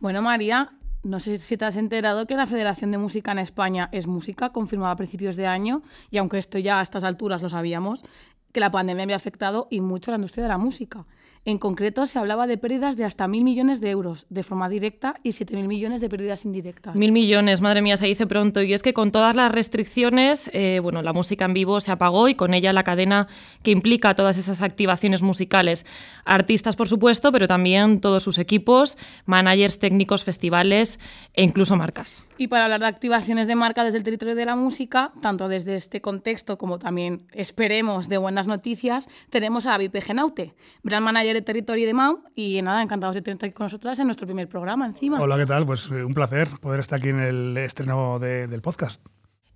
Bueno, 0.00 0.22
María, 0.22 0.77
no 1.08 1.20
sé 1.20 1.38
si 1.38 1.56
te 1.56 1.64
has 1.64 1.76
enterado 1.78 2.26
que 2.26 2.36
la 2.36 2.46
Federación 2.46 2.90
de 2.90 2.98
Música 2.98 3.32
en 3.32 3.38
España 3.38 3.88
es 3.92 4.06
música, 4.06 4.50
confirmada 4.50 4.92
a 4.92 4.96
principios 4.96 5.36
de 5.36 5.46
año, 5.46 5.82
y 6.10 6.18
aunque 6.18 6.36
esto 6.36 6.58
ya 6.58 6.80
a 6.80 6.82
estas 6.82 7.02
alturas 7.02 7.40
lo 7.40 7.48
sabíamos, 7.48 8.04
que 8.52 8.60
la 8.60 8.70
pandemia 8.70 9.04
había 9.04 9.16
afectado 9.16 9.68
y 9.70 9.80
mucho 9.80 10.10
a 10.10 10.12
la 10.12 10.16
industria 10.18 10.44
de 10.44 10.48
la 10.48 10.58
música. 10.58 11.06
En 11.48 11.56
concreto, 11.56 12.04
se 12.04 12.18
hablaba 12.18 12.46
de 12.46 12.58
pérdidas 12.58 12.98
de 12.98 13.06
hasta 13.06 13.26
mil 13.26 13.42
millones 13.42 13.80
de 13.80 13.88
euros 13.88 14.26
de 14.28 14.42
forma 14.42 14.68
directa 14.68 15.14
y 15.22 15.30
7.000 15.30 15.66
millones 15.66 16.02
de 16.02 16.10
pérdidas 16.10 16.44
indirectas. 16.44 16.94
Mil 16.94 17.10
millones, 17.10 17.62
madre 17.62 17.80
mía, 17.80 17.96
se 17.96 18.04
dice 18.04 18.26
pronto. 18.26 18.60
Y 18.60 18.74
es 18.74 18.82
que 18.82 18.92
con 18.92 19.10
todas 19.10 19.34
las 19.34 19.50
restricciones, 19.50 20.50
eh, 20.52 20.78
bueno, 20.82 21.00
la 21.00 21.14
música 21.14 21.46
en 21.46 21.54
vivo 21.54 21.80
se 21.80 21.90
apagó 21.90 22.28
y 22.28 22.34
con 22.34 22.52
ella 22.52 22.74
la 22.74 22.84
cadena 22.84 23.28
que 23.62 23.70
implica 23.70 24.14
todas 24.14 24.36
esas 24.36 24.60
activaciones 24.60 25.22
musicales. 25.22 25.86
Artistas, 26.26 26.76
por 26.76 26.86
supuesto, 26.86 27.32
pero 27.32 27.46
también 27.46 28.02
todos 28.02 28.22
sus 28.22 28.36
equipos, 28.36 28.98
managers, 29.24 29.78
técnicos, 29.78 30.24
festivales 30.24 31.00
e 31.32 31.44
incluso 31.44 31.76
marcas. 31.76 32.27
Y 32.40 32.46
para 32.46 32.64
hablar 32.66 32.78
de 32.80 32.86
activaciones 32.86 33.48
de 33.48 33.56
marca 33.56 33.82
desde 33.82 33.98
el 33.98 34.04
territorio 34.04 34.36
de 34.36 34.46
la 34.46 34.54
música, 34.54 35.12
tanto 35.20 35.48
desde 35.48 35.74
este 35.74 36.00
contexto 36.00 36.56
como 36.56 36.78
también 36.78 37.26
esperemos 37.32 38.08
de 38.08 38.16
buenas 38.16 38.46
noticias, 38.46 39.08
tenemos 39.28 39.66
a 39.66 39.70
David 39.72 39.90
Pegenaute, 39.90 40.54
brand 40.84 41.04
manager 41.04 41.34
de 41.34 41.42
territorio 41.42 41.86
de 41.86 41.94
MAU, 41.94 42.22
y 42.36 42.62
nada, 42.62 42.80
encantados 42.80 43.16
de 43.16 43.22
tenerte 43.22 43.46
aquí 43.46 43.54
con 43.54 43.64
nosotras 43.64 43.98
en 43.98 44.06
nuestro 44.06 44.26
primer 44.26 44.48
programa 44.48 44.86
encima. 44.86 45.20
Hola, 45.20 45.36
¿qué 45.36 45.46
tal? 45.46 45.66
Pues 45.66 45.90
eh, 45.90 46.04
un 46.04 46.14
placer 46.14 46.48
poder 46.60 46.78
estar 46.78 47.00
aquí 47.00 47.08
en 47.08 47.18
el 47.18 47.56
estreno 47.58 48.20
de- 48.20 48.46
del 48.46 48.62
podcast. 48.62 49.04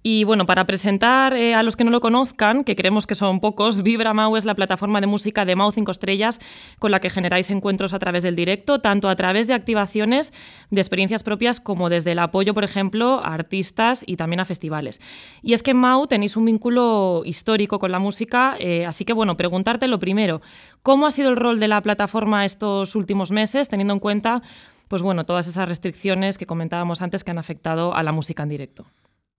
Y 0.04 0.24
bueno, 0.24 0.46
para 0.46 0.66
presentar 0.66 1.32
eh, 1.34 1.54
a 1.54 1.62
los 1.62 1.76
que 1.76 1.84
no 1.84 1.92
lo 1.92 2.00
conozcan, 2.00 2.64
que 2.64 2.74
creemos 2.74 3.06
que 3.06 3.14
son 3.14 3.38
pocos, 3.38 3.84
Vibra 3.84 4.12
Mau 4.12 4.36
es 4.36 4.44
la 4.44 4.56
plataforma 4.56 5.00
de 5.00 5.06
música 5.06 5.44
de 5.44 5.54
Mau 5.54 5.70
5 5.70 5.92
Estrellas 5.92 6.40
con 6.80 6.90
la 6.90 6.98
que 6.98 7.08
generáis 7.08 7.50
encuentros 7.50 7.92
a 7.92 8.00
través 8.00 8.24
del 8.24 8.34
directo, 8.34 8.80
tanto 8.80 9.08
a 9.08 9.14
través 9.14 9.46
de 9.46 9.54
activaciones 9.54 10.32
de 10.70 10.80
experiencias 10.80 11.22
propias 11.22 11.60
como 11.60 11.88
desde 11.88 12.12
el 12.12 12.18
apoyo, 12.18 12.52
por 12.52 12.64
ejemplo, 12.64 13.20
a 13.24 13.32
artistas 13.32 14.02
y 14.04 14.16
también 14.16 14.40
a 14.40 14.44
festivales. 14.44 15.00
Y 15.40 15.52
es 15.52 15.62
que 15.62 15.70
en 15.70 15.76
Mau 15.76 16.08
tenéis 16.08 16.36
un 16.36 16.46
vínculo 16.46 17.22
histórico 17.24 17.78
con 17.78 17.92
la 17.92 18.00
música, 18.00 18.56
eh, 18.58 18.84
así 18.86 19.04
que 19.04 19.12
bueno, 19.12 19.36
preguntarte 19.36 19.86
lo 19.86 20.00
primero, 20.00 20.42
¿cómo 20.82 21.06
ha 21.06 21.12
sido 21.12 21.30
el 21.30 21.36
rol 21.36 21.60
de 21.60 21.68
la 21.68 21.80
plataforma 21.80 22.44
estos 22.44 22.96
últimos 22.96 23.30
meses, 23.30 23.68
teniendo 23.68 23.94
en 23.94 24.00
cuenta 24.00 24.42
pues 24.88 25.00
bueno, 25.00 25.24
todas 25.24 25.46
esas 25.46 25.68
restricciones 25.68 26.36
que 26.36 26.44
comentábamos 26.44 27.02
antes 27.02 27.22
que 27.22 27.30
han 27.30 27.38
afectado 27.38 27.94
a 27.94 28.02
la 28.02 28.10
música 28.10 28.42
en 28.42 28.48
directo? 28.48 28.84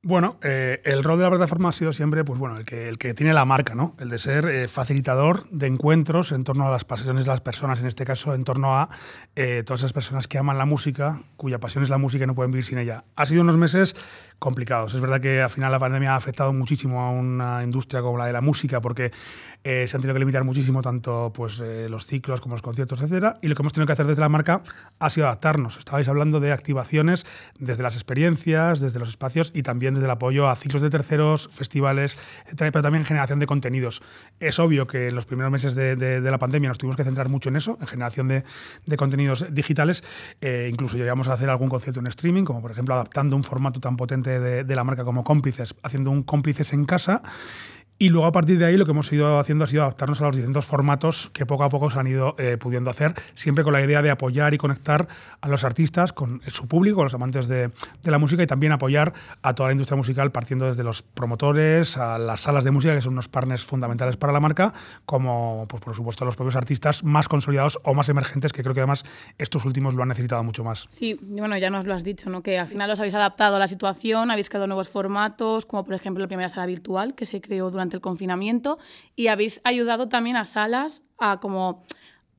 Bueno, 0.05 0.37
eh, 0.43 0.81
el 0.83 1.01
rol 1.01 1.17
de 1.17 1.23
la 1.23 1.29
plataforma 1.29 1.69
ha 1.69 1.71
sido 1.71 1.93
siempre 1.93 2.25
pues, 2.25 2.37
bueno, 2.37 2.57
el, 2.57 2.65
que, 2.65 2.89
el 2.89 2.97
que 2.97 3.13
tiene 3.13 3.31
la 3.31 3.45
marca, 3.45 3.73
¿no? 3.73 3.95
el 3.99 4.09
de 4.09 4.17
ser 4.17 4.45
eh, 4.47 4.67
facilitador 4.67 5.49
de 5.49 5.67
encuentros 5.67 6.33
en 6.33 6.43
torno 6.43 6.67
a 6.67 6.71
las 6.71 6.83
pasiones 6.83 7.23
de 7.23 7.31
las 7.31 7.39
personas, 7.39 7.79
en 7.79 7.87
este 7.87 8.03
caso 8.03 8.35
en 8.35 8.43
torno 8.43 8.75
a 8.75 8.89
eh, 9.37 9.63
todas 9.65 9.79
esas 9.79 9.93
personas 9.93 10.27
que 10.27 10.37
aman 10.37 10.57
la 10.57 10.65
música, 10.65 11.21
cuya 11.37 11.61
pasión 11.61 11.85
es 11.85 11.89
la 11.89 11.97
música 11.97 12.25
y 12.25 12.27
no 12.27 12.35
pueden 12.35 12.51
vivir 12.51 12.65
sin 12.65 12.79
ella. 12.79 13.05
Ha 13.15 13.25
sido 13.25 13.43
unos 13.43 13.55
meses 13.55 13.95
complicados. 14.39 14.93
Es 14.93 14.99
verdad 14.99 15.21
que 15.21 15.41
al 15.41 15.49
final 15.49 15.71
la 15.71 15.79
pandemia 15.79 16.11
ha 16.11 16.15
afectado 16.17 16.51
muchísimo 16.51 17.01
a 17.01 17.09
una 17.09 17.63
industria 17.63 18.01
como 18.01 18.17
la 18.17 18.25
de 18.25 18.33
la 18.33 18.41
música 18.41 18.81
porque 18.81 19.09
eh, 19.63 19.87
se 19.87 19.95
han 19.95 20.01
tenido 20.01 20.15
que 20.15 20.19
limitar 20.19 20.43
muchísimo 20.43 20.81
tanto 20.81 21.31
pues, 21.33 21.61
eh, 21.61 21.87
los 21.89 22.05
ciclos 22.05 22.41
como 22.41 22.55
los 22.55 22.61
conciertos, 22.61 23.01
etcétera. 23.01 23.39
Y 23.41 23.47
lo 23.47 23.55
que 23.55 23.61
hemos 23.61 23.71
tenido 23.71 23.87
que 23.87 23.93
hacer 23.93 24.05
desde 24.05 24.19
la 24.19 24.27
marca 24.27 24.63
ha 24.99 25.09
sido 25.09 25.27
adaptarnos. 25.27 25.77
Estabais 25.77 26.09
hablando 26.09 26.41
de 26.41 26.51
activaciones 26.51 27.25
desde 27.57 27.83
las 27.83 27.95
experiencias, 27.95 28.81
desde 28.81 28.99
los 28.99 29.07
espacios 29.07 29.51
y 29.55 29.63
también 29.63 29.92
desde 29.93 30.05
el 30.05 30.11
apoyo 30.11 30.49
a 30.49 30.55
ciclos 30.55 30.81
de 30.81 30.89
terceros, 30.89 31.49
festivales, 31.51 32.17
pero 32.57 32.81
también 32.81 33.05
generación 33.05 33.39
de 33.39 33.45
contenidos. 33.45 34.01
Es 34.39 34.59
obvio 34.59 34.87
que 34.87 35.09
en 35.09 35.15
los 35.15 35.25
primeros 35.25 35.51
meses 35.51 35.75
de, 35.75 36.21
la 36.21 36.37
pandemia 36.37 36.69
nos 36.69 36.77
tuvimos 36.77 36.95
que 36.95 37.03
centrar 37.03 37.29
mucho 37.29 37.49
en 37.49 37.55
eso, 37.55 37.77
en 37.79 37.87
generación 37.87 38.27
de, 38.27 38.43
contenidos 38.97 39.45
digitales. 39.51 40.03
Eh, 40.41 40.69
incluso 40.71 40.97
llegamos 40.97 41.27
a 41.27 41.33
hacer 41.33 41.49
algún 41.49 41.69
concierto 41.69 41.99
en 41.99 42.07
streaming, 42.07 42.43
como 42.43 42.61
por 42.61 42.71
ejemplo 42.71 42.93
adaptando 42.93 43.35
un 43.35 43.43
formato 43.43 43.79
tan 43.79 43.97
potente 43.97 44.39
de 44.39 44.75
la 44.75 44.83
marca 44.83 45.03
como 45.03 45.23
cómplices, 45.23 45.75
haciendo 45.83 46.11
un 46.11 46.23
cómplices 46.23 46.73
en 46.73 46.85
casa. 46.85 47.21
Y 47.99 48.09
luego 48.09 48.25
a 48.25 48.31
partir 48.31 48.57
de 48.57 48.65
ahí 48.65 48.75
lo 48.75 48.85
que 48.85 48.91
hemos 48.91 49.11
ido 49.13 49.39
haciendo 49.39 49.65
ha 49.65 49.67
sido 49.67 49.83
adaptarnos 49.83 50.19
a 50.21 50.25
los 50.25 50.35
distintos 50.35 50.65
formatos 50.65 51.29
que 51.31 51.45
poco 51.45 51.63
a 51.63 51.69
poco 51.69 51.89
se 51.89 51.99
han 51.99 52.07
ido 52.07 52.35
eh, 52.37 52.57
pudiendo 52.57 52.89
hacer, 52.89 53.13
siempre 53.35 53.63
con 53.63 53.71
la 53.71 53.81
idea 53.81 54.01
de 54.01 54.09
apoyar 54.09 54.53
y 54.53 54.57
conectar 54.57 55.07
a 55.39 55.47
los 55.47 55.63
artistas 55.63 56.11
con 56.11 56.41
su 56.47 56.67
público, 56.67 57.03
los 57.03 57.13
amantes 57.13 57.47
de, 57.47 57.71
de 58.01 58.11
la 58.11 58.17
música 58.17 58.43
y 58.43 58.47
también 58.47 58.71
apoyar 58.71 59.13
a 59.41 59.53
toda 59.53 59.69
la 59.69 59.73
industria 59.73 59.95
musical 59.95 60.31
partiendo 60.31 60.65
desde 60.65 60.83
los 60.83 61.01
promotores, 61.01 61.97
a 61.97 62.17
las 62.17 62.41
salas 62.41 62.63
de 62.63 62.71
música, 62.71 62.93
que 62.95 63.01
son 63.01 63.13
unos 63.13 63.29
partners 63.29 63.63
fundamentales 63.63 64.17
para 64.17 64.33
la 64.33 64.39
marca, 64.39 64.73
como 65.05 65.65
pues, 65.69 65.81
por 65.81 65.95
supuesto 65.95 66.25
los 66.25 66.35
propios 66.35 66.55
artistas 66.55 67.03
más 67.03 67.27
consolidados 67.27 67.79
o 67.83 67.93
más 67.93 68.09
emergentes, 68.09 68.51
que 68.51 68.63
creo 68.63 68.73
que 68.73 68.81
además 68.81 69.05
estos 69.37 69.65
últimos 69.65 69.93
lo 69.93 70.01
han 70.03 70.09
necesitado 70.09 70.43
mucho 70.43 70.63
más. 70.63 70.87
Sí, 70.89 71.19
bueno, 71.21 71.57
ya 71.57 71.69
nos 71.69 71.85
lo 71.85 71.93
has 71.93 72.03
dicho, 72.03 72.29
¿no? 72.29 72.41
Que 72.41 72.57
al 72.57 72.67
final 72.67 72.89
os 72.89 72.99
habéis 72.99 73.15
adaptado 73.15 73.55
a 73.55 73.59
la 73.59 73.67
situación, 73.67 74.31
habéis 74.31 74.49
creado 74.49 74.67
nuevos 74.67 74.89
formatos, 74.89 75.65
como 75.65 75.83
por 75.83 75.93
ejemplo 75.93 76.21
la 76.21 76.27
primera 76.27 76.49
sala 76.49 76.65
virtual 76.65 77.15
que 77.15 77.25
se 77.25 77.39
creó 77.39 77.69
durante 77.69 77.82
el 77.91 78.01
confinamiento, 78.01 78.77
y 79.15 79.27
habéis 79.27 79.61
ayudado 79.63 80.07
también 80.09 80.35
a 80.37 80.45
salas 80.45 81.03
a 81.19 81.39
como 81.39 81.81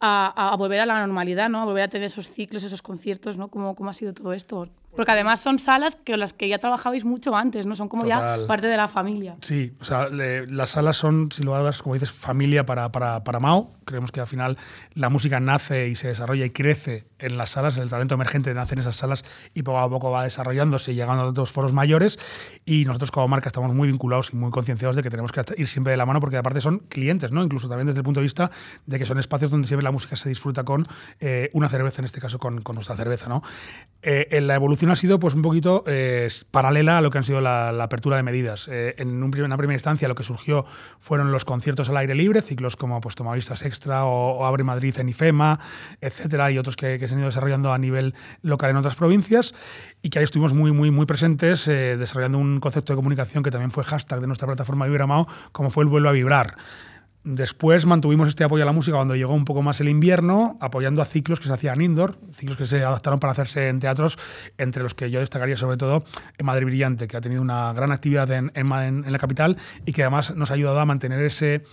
a, 0.01 0.51
a 0.53 0.57
volver 0.57 0.81
a 0.81 0.87
la 0.87 0.99
normalidad, 1.01 1.49
¿no? 1.49 1.61
A 1.61 1.65
volver 1.65 1.85
a 1.85 1.89
tener 1.89 2.07
esos 2.07 2.29
ciclos, 2.29 2.63
esos 2.63 2.83
conciertos, 2.83 3.39
¿no? 3.39 3.49
¿Cómo, 3.49 3.75
cómo 3.75 3.91
ha 3.91 3.95
sido 3.95 4.13
todo 4.13 4.33
esto? 4.35 4.69
Porque 4.95 5.11
además 5.11 5.41
son 5.41 5.59
salas 5.59 5.97
con 6.07 6.21
las 6.21 6.33
que 6.33 6.47
ya 6.49 6.59
trabajabais 6.59 7.05
mucho 7.05 7.35
antes, 7.35 7.67
¿no? 7.67 7.75
Son 7.75 7.89
como 7.89 8.03
Total. 8.05 8.43
ya 8.43 8.47
parte 8.47 8.67
de 8.69 8.77
la 8.77 8.87
familia. 8.87 9.37
Sí, 9.41 9.73
o 9.81 9.85
sea, 9.85 10.09
le- 10.09 10.47
las 10.47 10.71
salas 10.71 10.97
son, 10.97 11.33
sin 11.33 11.47
lugar 11.47 11.61
a 11.61 11.63
dudas, 11.63 11.83
como 11.83 11.95
dices, 11.95 12.13
familia 12.13 12.65
para, 12.67 12.93
para, 12.93 13.25
para 13.25 13.41
Mao. 13.41 13.73
Creemos 13.87 14.13
que 14.13 14.21
al 14.21 14.27
final 14.29 14.57
la 14.93 15.09
música 15.09 15.41
nace 15.41 15.89
y 15.89 15.95
se 15.97 16.09
desarrolla 16.09 16.45
y 16.45 16.51
crece 16.51 17.05
en 17.25 17.37
las 17.37 17.51
salas, 17.51 17.77
el 17.79 17.91
talento 17.91 18.15
emergente 18.15 18.53
nace 18.55 18.75
en 18.75 18.81
esas 18.81 18.97
salas 18.97 19.25
y 19.55 19.63
poco 19.63 19.79
a 19.79 19.89
poco 19.89 20.11
va 20.11 20.25
desarrollándose 20.25 20.93
y 20.93 20.95
llegando 20.95 21.23
a 21.23 21.27
otros 21.27 21.51
foros 21.51 21.73
mayores. 21.73 22.19
Y 22.65 22.85
nosotros 22.85 23.11
como 23.11 23.29
marca 23.29 23.49
estamos 23.49 23.75
muy 23.75 23.89
vinculados 23.89 24.31
y 24.33 24.37
muy 24.37 24.51
concienciados 24.51 24.97
de 24.97 25.03
que 25.03 25.11
tenemos 25.11 25.33
que 25.33 25.43
ir 25.57 25.69
siempre 25.69 25.93
de 25.93 25.97
la 25.97 26.07
mano 26.07 26.21
porque 26.21 26.37
aparte 26.37 26.61
son 26.61 26.79
clientes, 26.89 27.33
¿no? 27.33 27.43
incluso 27.43 27.69
también 27.69 27.87
desde 27.87 28.01
el 28.01 28.05
punto 28.05 28.21
de 28.21 28.25
vista 28.25 28.51
de 28.87 28.99
que 28.99 29.07
son 29.07 29.19
espacios 29.19 29.51
donde 29.51 29.67
siempre 29.67 29.85
la 29.85 29.91
música 29.91 30.17
se 30.17 30.29
disfruta 30.29 30.65
con 30.65 30.87
eh, 31.21 31.51
una 31.53 31.69
cerveza, 31.69 32.01
en 32.01 32.07
este 32.07 32.21
caso 32.21 32.39
con, 32.39 32.61
con 32.61 32.75
nuestra 32.75 32.97
cerveza. 32.97 33.29
¿no? 33.29 33.43
Eh, 34.03 34.41
la 34.41 34.55
evolución 34.55 34.91
ha 34.91 34.97
sido 34.97 35.19
pues 35.19 35.35
un 35.35 35.43
poquito 35.43 35.85
eh, 35.87 36.29
paralela 36.51 36.99
a 36.99 37.01
lo 37.01 37.11
que 37.11 37.19
han 37.19 37.25
sido 37.25 37.41
la, 37.41 37.71
apertura 37.85 38.17
de 38.17 38.23
medidas. 38.23 38.69
en 38.69 39.23
una 39.23 39.57
primera 39.57 39.75
instancia 39.75 40.09
lo 40.09 40.15
que 40.15 40.23
surgió 40.23 40.65
fueron 40.99 41.33
los 41.33 41.45
conciertos 41.45 41.89
al 41.89 41.97
aire 41.99 42.15
libre, 42.15 42.41
ciclos 42.41 42.77
como 42.77 43.01
pues, 43.01 43.15
Tomavistas 43.15 43.63
Extra 43.63 44.05
o, 44.05 44.45
Abre 44.45 44.65
Madrid 44.65 44.95
en 44.99 45.09
IFEMA, 45.09 45.59
etcétera, 46.01 46.51
y 46.51 46.59
otros 46.59 46.77
que, 46.77 47.07
se 47.07 47.14
han 47.15 47.21
ido 47.21 47.29
desarrollando 47.29 47.73
a 47.73 47.79
nivel 47.79 48.15
local 48.43 48.71
en 48.71 48.77
otras 48.77 48.95
provincias 48.95 49.55
y 50.03 50.11
que 50.11 50.19
ahí 50.19 50.25
estuvimos 50.25 50.53
muy, 50.53 50.73
muy, 50.73 50.91
muy 50.91 51.07
presentes 51.07 51.67
desarrollando 51.67 52.39
un 52.39 52.61
concepto 52.61 52.93
de 52.93 52.97
comunicación 52.97 53.43
que 53.43 53.51
también 53.51 53.71
fue 53.71 53.85
hashtag 53.85 54.21
de 54.21 54.27
nuestra 54.27 54.47
plataforma 54.47 54.87
Vibramao, 54.87 55.27
como 55.53 55.71
fue 55.71 55.85
el 55.85 55.89
vuelo 55.89 56.09
a 56.09 56.13
vibrar. 56.13 56.57
Después 57.25 57.87
mantuvimos 57.87 58.29
este 58.29 58.45
apoyo 58.45 58.65
a 58.65 58.67
la 58.67 58.73
música 58.73 58.99
cuando 58.99 59.17
llegó 59.17 59.33
un 59.33 59.47
poco 59.47 59.63
más 59.63 59.81
el 59.81 59.89
invierno, 59.89 60.59
apoyando 60.61 61.01
a 61.01 61.07
ciclos 61.07 61.41
que 61.41 61.47
se 61.47 61.55
hacían 61.55 61.81
indoor, 61.81 62.19
ciclos 62.33 62.59
que 62.59 62.67
se 62.67 62.85
adaptaron 62.85 63.19
para 63.19 63.31
hacerse 63.31 63.71
en 63.71 63.81
teatros, 63.81 64.19
entre 64.59 64.83
los 64.83 64.93
que 64.93 65.11
yo 65.11 65.21
destacaría 65.21 65.57
sobre 65.57 65.79
todo 65.79 66.05
en 66.37 66.45
Madrid 66.45 66.67
Brillante, 66.67 67.09
que 67.09 67.17
ha 67.17 67.23
tenido 67.23 67.41
una 67.41 67.73
gran 67.73 67.93
actividad 67.93 68.31
en, 68.31 68.53
en 68.55 69.11
la 69.11 69.19
capital 69.19 69.57
y 69.87 69.93
que 69.95 70.03
además 70.03 70.37
nos 70.37 70.51
ha 70.51 70.55
ayudado 70.55 70.79
a 70.81 70.85
mantener 70.85 71.25
ese 71.25 71.65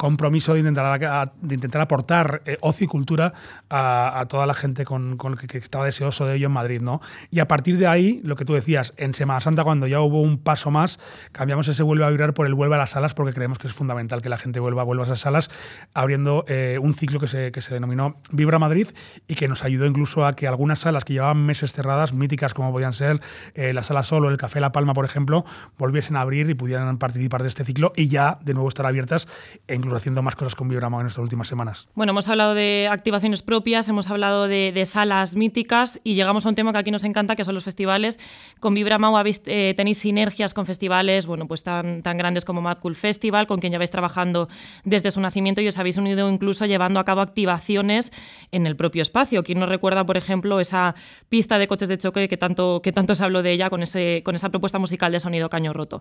compromiso 0.00 0.54
de 0.54 0.60
intentar, 0.60 1.34
de 1.42 1.54
intentar 1.54 1.82
aportar 1.82 2.40
eh, 2.46 2.56
ocio 2.62 2.86
y 2.86 2.88
cultura 2.88 3.34
a, 3.68 4.24
toda 4.30 4.46
la 4.46 4.54
gente 4.54 4.86
con, 4.86 5.18
con 5.18 5.36
que, 5.36 5.58
estaba 5.58 5.84
deseoso 5.84 6.24
de 6.24 6.36
ello 6.36 6.46
en 6.46 6.52
Madrid. 6.52 6.80
¿no? 6.80 7.02
Y 7.30 7.40
a 7.40 7.46
partir 7.46 7.76
de 7.76 7.86
ahí, 7.86 8.22
lo 8.24 8.34
que 8.34 8.46
tú 8.46 8.54
decías, 8.54 8.94
en 8.96 9.12
Semana 9.12 9.42
Santa, 9.42 9.62
cuando 9.62 9.86
ya 9.86 10.00
hubo 10.00 10.22
un 10.22 10.38
paso 10.38 10.70
más, 10.70 10.98
cambiamos 11.32 11.68
ese 11.68 11.82
vuelve 11.82 12.06
a 12.06 12.08
vibrar 12.08 12.32
por 12.32 12.46
el 12.46 12.54
vuelve 12.54 12.76
a 12.76 12.78
las 12.78 12.92
salas, 12.92 13.12
porque 13.12 13.34
creemos 13.34 13.58
que 13.58 13.66
es 13.66 13.74
fundamental 13.74 14.22
que 14.22 14.30
la 14.30 14.38
gente 14.38 14.58
vuelva, 14.58 14.84
vuelva 14.84 15.02
a 15.02 15.04
esas 15.04 15.20
salas, 15.20 15.50
abriendo 15.92 16.46
eh, 16.48 16.78
un 16.80 16.94
ciclo 16.94 17.20
que 17.20 17.28
se, 17.28 17.52
que 17.52 17.60
se 17.60 17.74
denominó 17.74 18.16
Vibra 18.30 18.58
Madrid 18.58 18.88
y 19.28 19.34
que 19.34 19.48
nos 19.48 19.64
ayudó 19.64 19.84
incluso 19.84 20.24
a 20.24 20.34
que 20.34 20.48
algunas 20.48 20.78
salas 20.78 21.04
que 21.04 21.12
llevaban 21.12 21.44
meses 21.44 21.74
cerradas, 21.74 22.14
míticas 22.14 22.54
como 22.54 22.72
podían 22.72 22.94
ser 22.94 23.20
eh, 23.52 23.74
la 23.74 23.82
Sala 23.82 24.02
Solo, 24.02 24.30
el 24.30 24.38
Café 24.38 24.60
La 24.60 24.72
Palma, 24.72 24.94
por 24.94 25.04
ejemplo, 25.04 25.44
volviesen 25.76 26.16
a 26.16 26.22
abrir 26.22 26.48
y 26.48 26.54
pudieran 26.54 26.96
participar 26.96 27.42
de 27.42 27.48
este 27.50 27.66
ciclo 27.66 27.92
y 27.96 28.08
ya 28.08 28.38
de 28.42 28.54
nuevo 28.54 28.70
estar 28.70 28.86
abiertas 28.86 29.28
e 29.68 29.74
haciendo 29.96 30.22
más 30.22 30.36
cosas 30.36 30.54
con 30.54 30.68
Vibramao 30.68 31.00
en 31.00 31.06
estas 31.06 31.22
últimas 31.22 31.48
semanas. 31.48 31.88
Bueno, 31.94 32.10
hemos 32.10 32.28
hablado 32.28 32.54
de 32.54 32.88
activaciones 32.90 33.42
propias, 33.42 33.88
hemos 33.88 34.10
hablado 34.10 34.48
de, 34.48 34.80
salas 34.86 35.36
míticas 35.36 36.00
y 36.04 36.14
llegamos 36.14 36.46
a 36.46 36.48
un 36.48 36.54
tema 36.54 36.72
que 36.72 36.78
aquí 36.78 36.90
nos 36.90 37.04
encanta, 37.04 37.36
que 37.36 37.44
son 37.44 37.54
los 37.54 37.64
festivales. 37.64 38.18
Con 38.58 38.76
habéis, 39.16 39.42
eh, 39.46 39.74
tenéis 39.76 39.98
sinergias 39.98 40.54
con 40.54 40.66
festivales 40.66 41.26
bueno, 41.26 41.46
pues 41.46 41.62
tan, 41.62 42.02
tan 42.02 42.16
grandes 42.16 42.44
como 42.44 42.62
Mad 42.62 42.78
Cool 42.78 42.96
Festival, 42.96 43.46
con 43.46 43.60
quien 43.60 43.72
ya 43.72 43.78
vais 43.78 43.90
trabajando 43.90 44.48
desde 44.84 45.10
su 45.10 45.20
nacimiento 45.20 45.60
y 45.60 45.68
os 45.68 45.78
habéis 45.78 45.98
unido 45.98 46.30
incluso 46.30 46.66
llevando 46.66 47.00
a 47.00 47.04
cabo 47.04 47.20
activaciones 47.20 48.12
en 48.52 48.66
el 48.66 48.76
propio 48.76 49.02
espacio. 49.02 49.42
¿Quién 49.42 49.58
nos 49.58 49.68
recuerda, 49.68 50.04
por 50.04 50.16
ejemplo, 50.16 50.60
esa 50.60 50.94
pista 51.28 51.58
de 51.58 51.66
coches 51.66 51.88
de 51.88 51.98
choque 51.98 52.28
que 52.28 52.36
tanto, 52.36 52.80
que 52.82 52.92
tanto 52.92 53.14
se 53.14 53.24
habló 53.24 53.42
de 53.42 53.52
ella 53.52 53.70
con, 53.70 53.82
ese, 53.82 54.22
con 54.24 54.34
esa 54.34 54.48
propuesta 54.48 54.78
musical 54.78 55.12
de 55.12 55.20
sonido 55.20 55.48
caño 55.50 55.72
roto? 55.72 56.00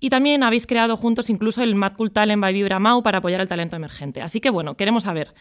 Y 0.00 0.10
también 0.10 0.42
habéis 0.42 0.66
creado 0.66 0.96
juntos 0.96 1.30
incluso 1.30 1.62
el 1.62 1.74
Mad 1.74 1.94
Cool 1.94 2.10
Talent 2.10 2.40
by 2.40 2.52
Vibramao 2.52 3.02
para 3.02 3.20
apoyar 3.28 3.40
el 3.42 3.48
talento 3.48 3.76
emergente. 3.76 4.22
Así 4.22 4.40
que 4.40 4.48
bueno, 4.48 4.74
queremos 4.74 5.02
saber 5.02 5.34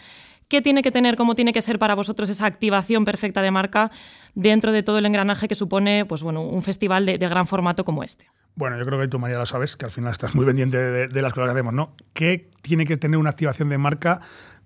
qué 0.50 0.62
tiene 0.62 0.82
que 0.82 0.92
tener, 0.92 1.16
cómo 1.16 1.36
tiene 1.36 1.54
que 1.54 1.62
ser 1.62 1.80
para 1.80 1.96
vosotros 1.96 2.30
esa 2.30 2.46
activación 2.46 3.06
perfecta 3.06 3.42
de 3.42 3.52
marca 3.52 3.92
dentro 4.36 4.72
de 4.72 4.84
todo 4.84 4.98
el 4.98 5.06
engranaje 5.06 5.48
que 5.48 5.56
supone 5.56 6.06
pues, 6.06 6.24
bueno, 6.24 6.42
un 6.42 6.64
festival 6.64 7.06
de, 7.06 7.18
gran 7.18 7.48
formato 7.48 7.86
como 7.86 8.04
este. 8.04 8.28
Bueno, 8.56 8.78
yo 8.78 8.86
creo 8.86 9.00
que 9.00 9.08
tú, 9.08 9.20
María, 9.20 9.38
lo 9.38 9.46
sabes, 9.46 9.76
que 9.76 9.86
al 9.86 9.92
final 9.92 10.12
estás 10.12 10.36
muy 10.36 10.46
pendiente 10.46 10.78
de, 10.78 11.22
las 11.22 11.32
cosas 11.32 11.50
que 11.50 11.52
hacemos, 11.52 11.74
¿no? 11.74 11.94
¿Qué 12.14 12.50
tiene 12.62 12.86
que 12.86 12.98
tener 12.98 13.18
una 13.18 13.30
activación 13.30 13.70
de 13.70 13.78
marca 13.78 14.20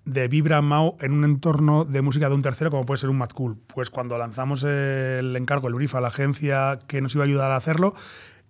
de 0.04 0.26
Vibra 0.26 0.62
Mau 0.62 0.96
en 1.00 1.12
un 1.12 1.24
entorno 1.24 1.84
de 1.84 2.02
música 2.02 2.28
de 2.28 2.34
un 2.34 2.42
tercero, 2.42 2.70
como 2.70 2.86
puede 2.86 2.98
ser 2.98 3.10
un 3.10 3.18
Mad 3.18 3.30
Cool? 3.30 3.58
Pues 3.66 3.90
cuando 3.90 4.18
lanzamos 4.18 4.64
el 4.64 5.36
encargo, 5.36 5.68
el 5.68 5.74
brief 5.74 5.94
a 5.94 6.00
la 6.00 6.08
agencia 6.08 6.78
que 6.88 7.00
nos 7.00 7.14
iba 7.14 7.24
a 7.24 7.26
ayudar 7.26 7.52
a 7.52 7.56
hacerlo, 7.56 7.94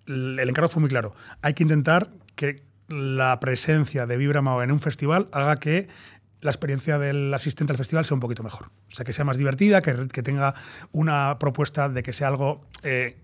el 0.06 0.48
encargo 0.48 0.68
fue 0.68 0.80
muy 0.80 0.90
claro. 0.90 1.14
Hay 1.42 1.54
que 1.54 1.62
intentar 1.62 2.10
que 2.36 2.62
la 2.88 3.40
presencia 3.40 4.06
de 4.06 4.16
Vibra 4.16 4.42
Mao 4.42 4.62
en 4.62 4.72
un 4.72 4.80
festival 4.80 5.28
haga 5.32 5.56
que 5.56 5.88
la 6.40 6.50
experiencia 6.50 6.98
del 6.98 7.32
asistente 7.32 7.72
al 7.72 7.78
festival 7.78 8.04
sea 8.04 8.14
un 8.14 8.20
poquito 8.20 8.42
mejor. 8.42 8.66
O 8.90 8.94
sea, 8.94 9.04
que 9.04 9.12
sea 9.12 9.24
más 9.24 9.38
divertida, 9.38 9.80
que, 9.80 9.94
tenga 10.22 10.54
una 10.90 11.38
propuesta 11.38 11.88
de 11.88 12.02
que 12.02 12.12
sea 12.12 12.28
algo 12.28 12.66
eh, 12.82 13.16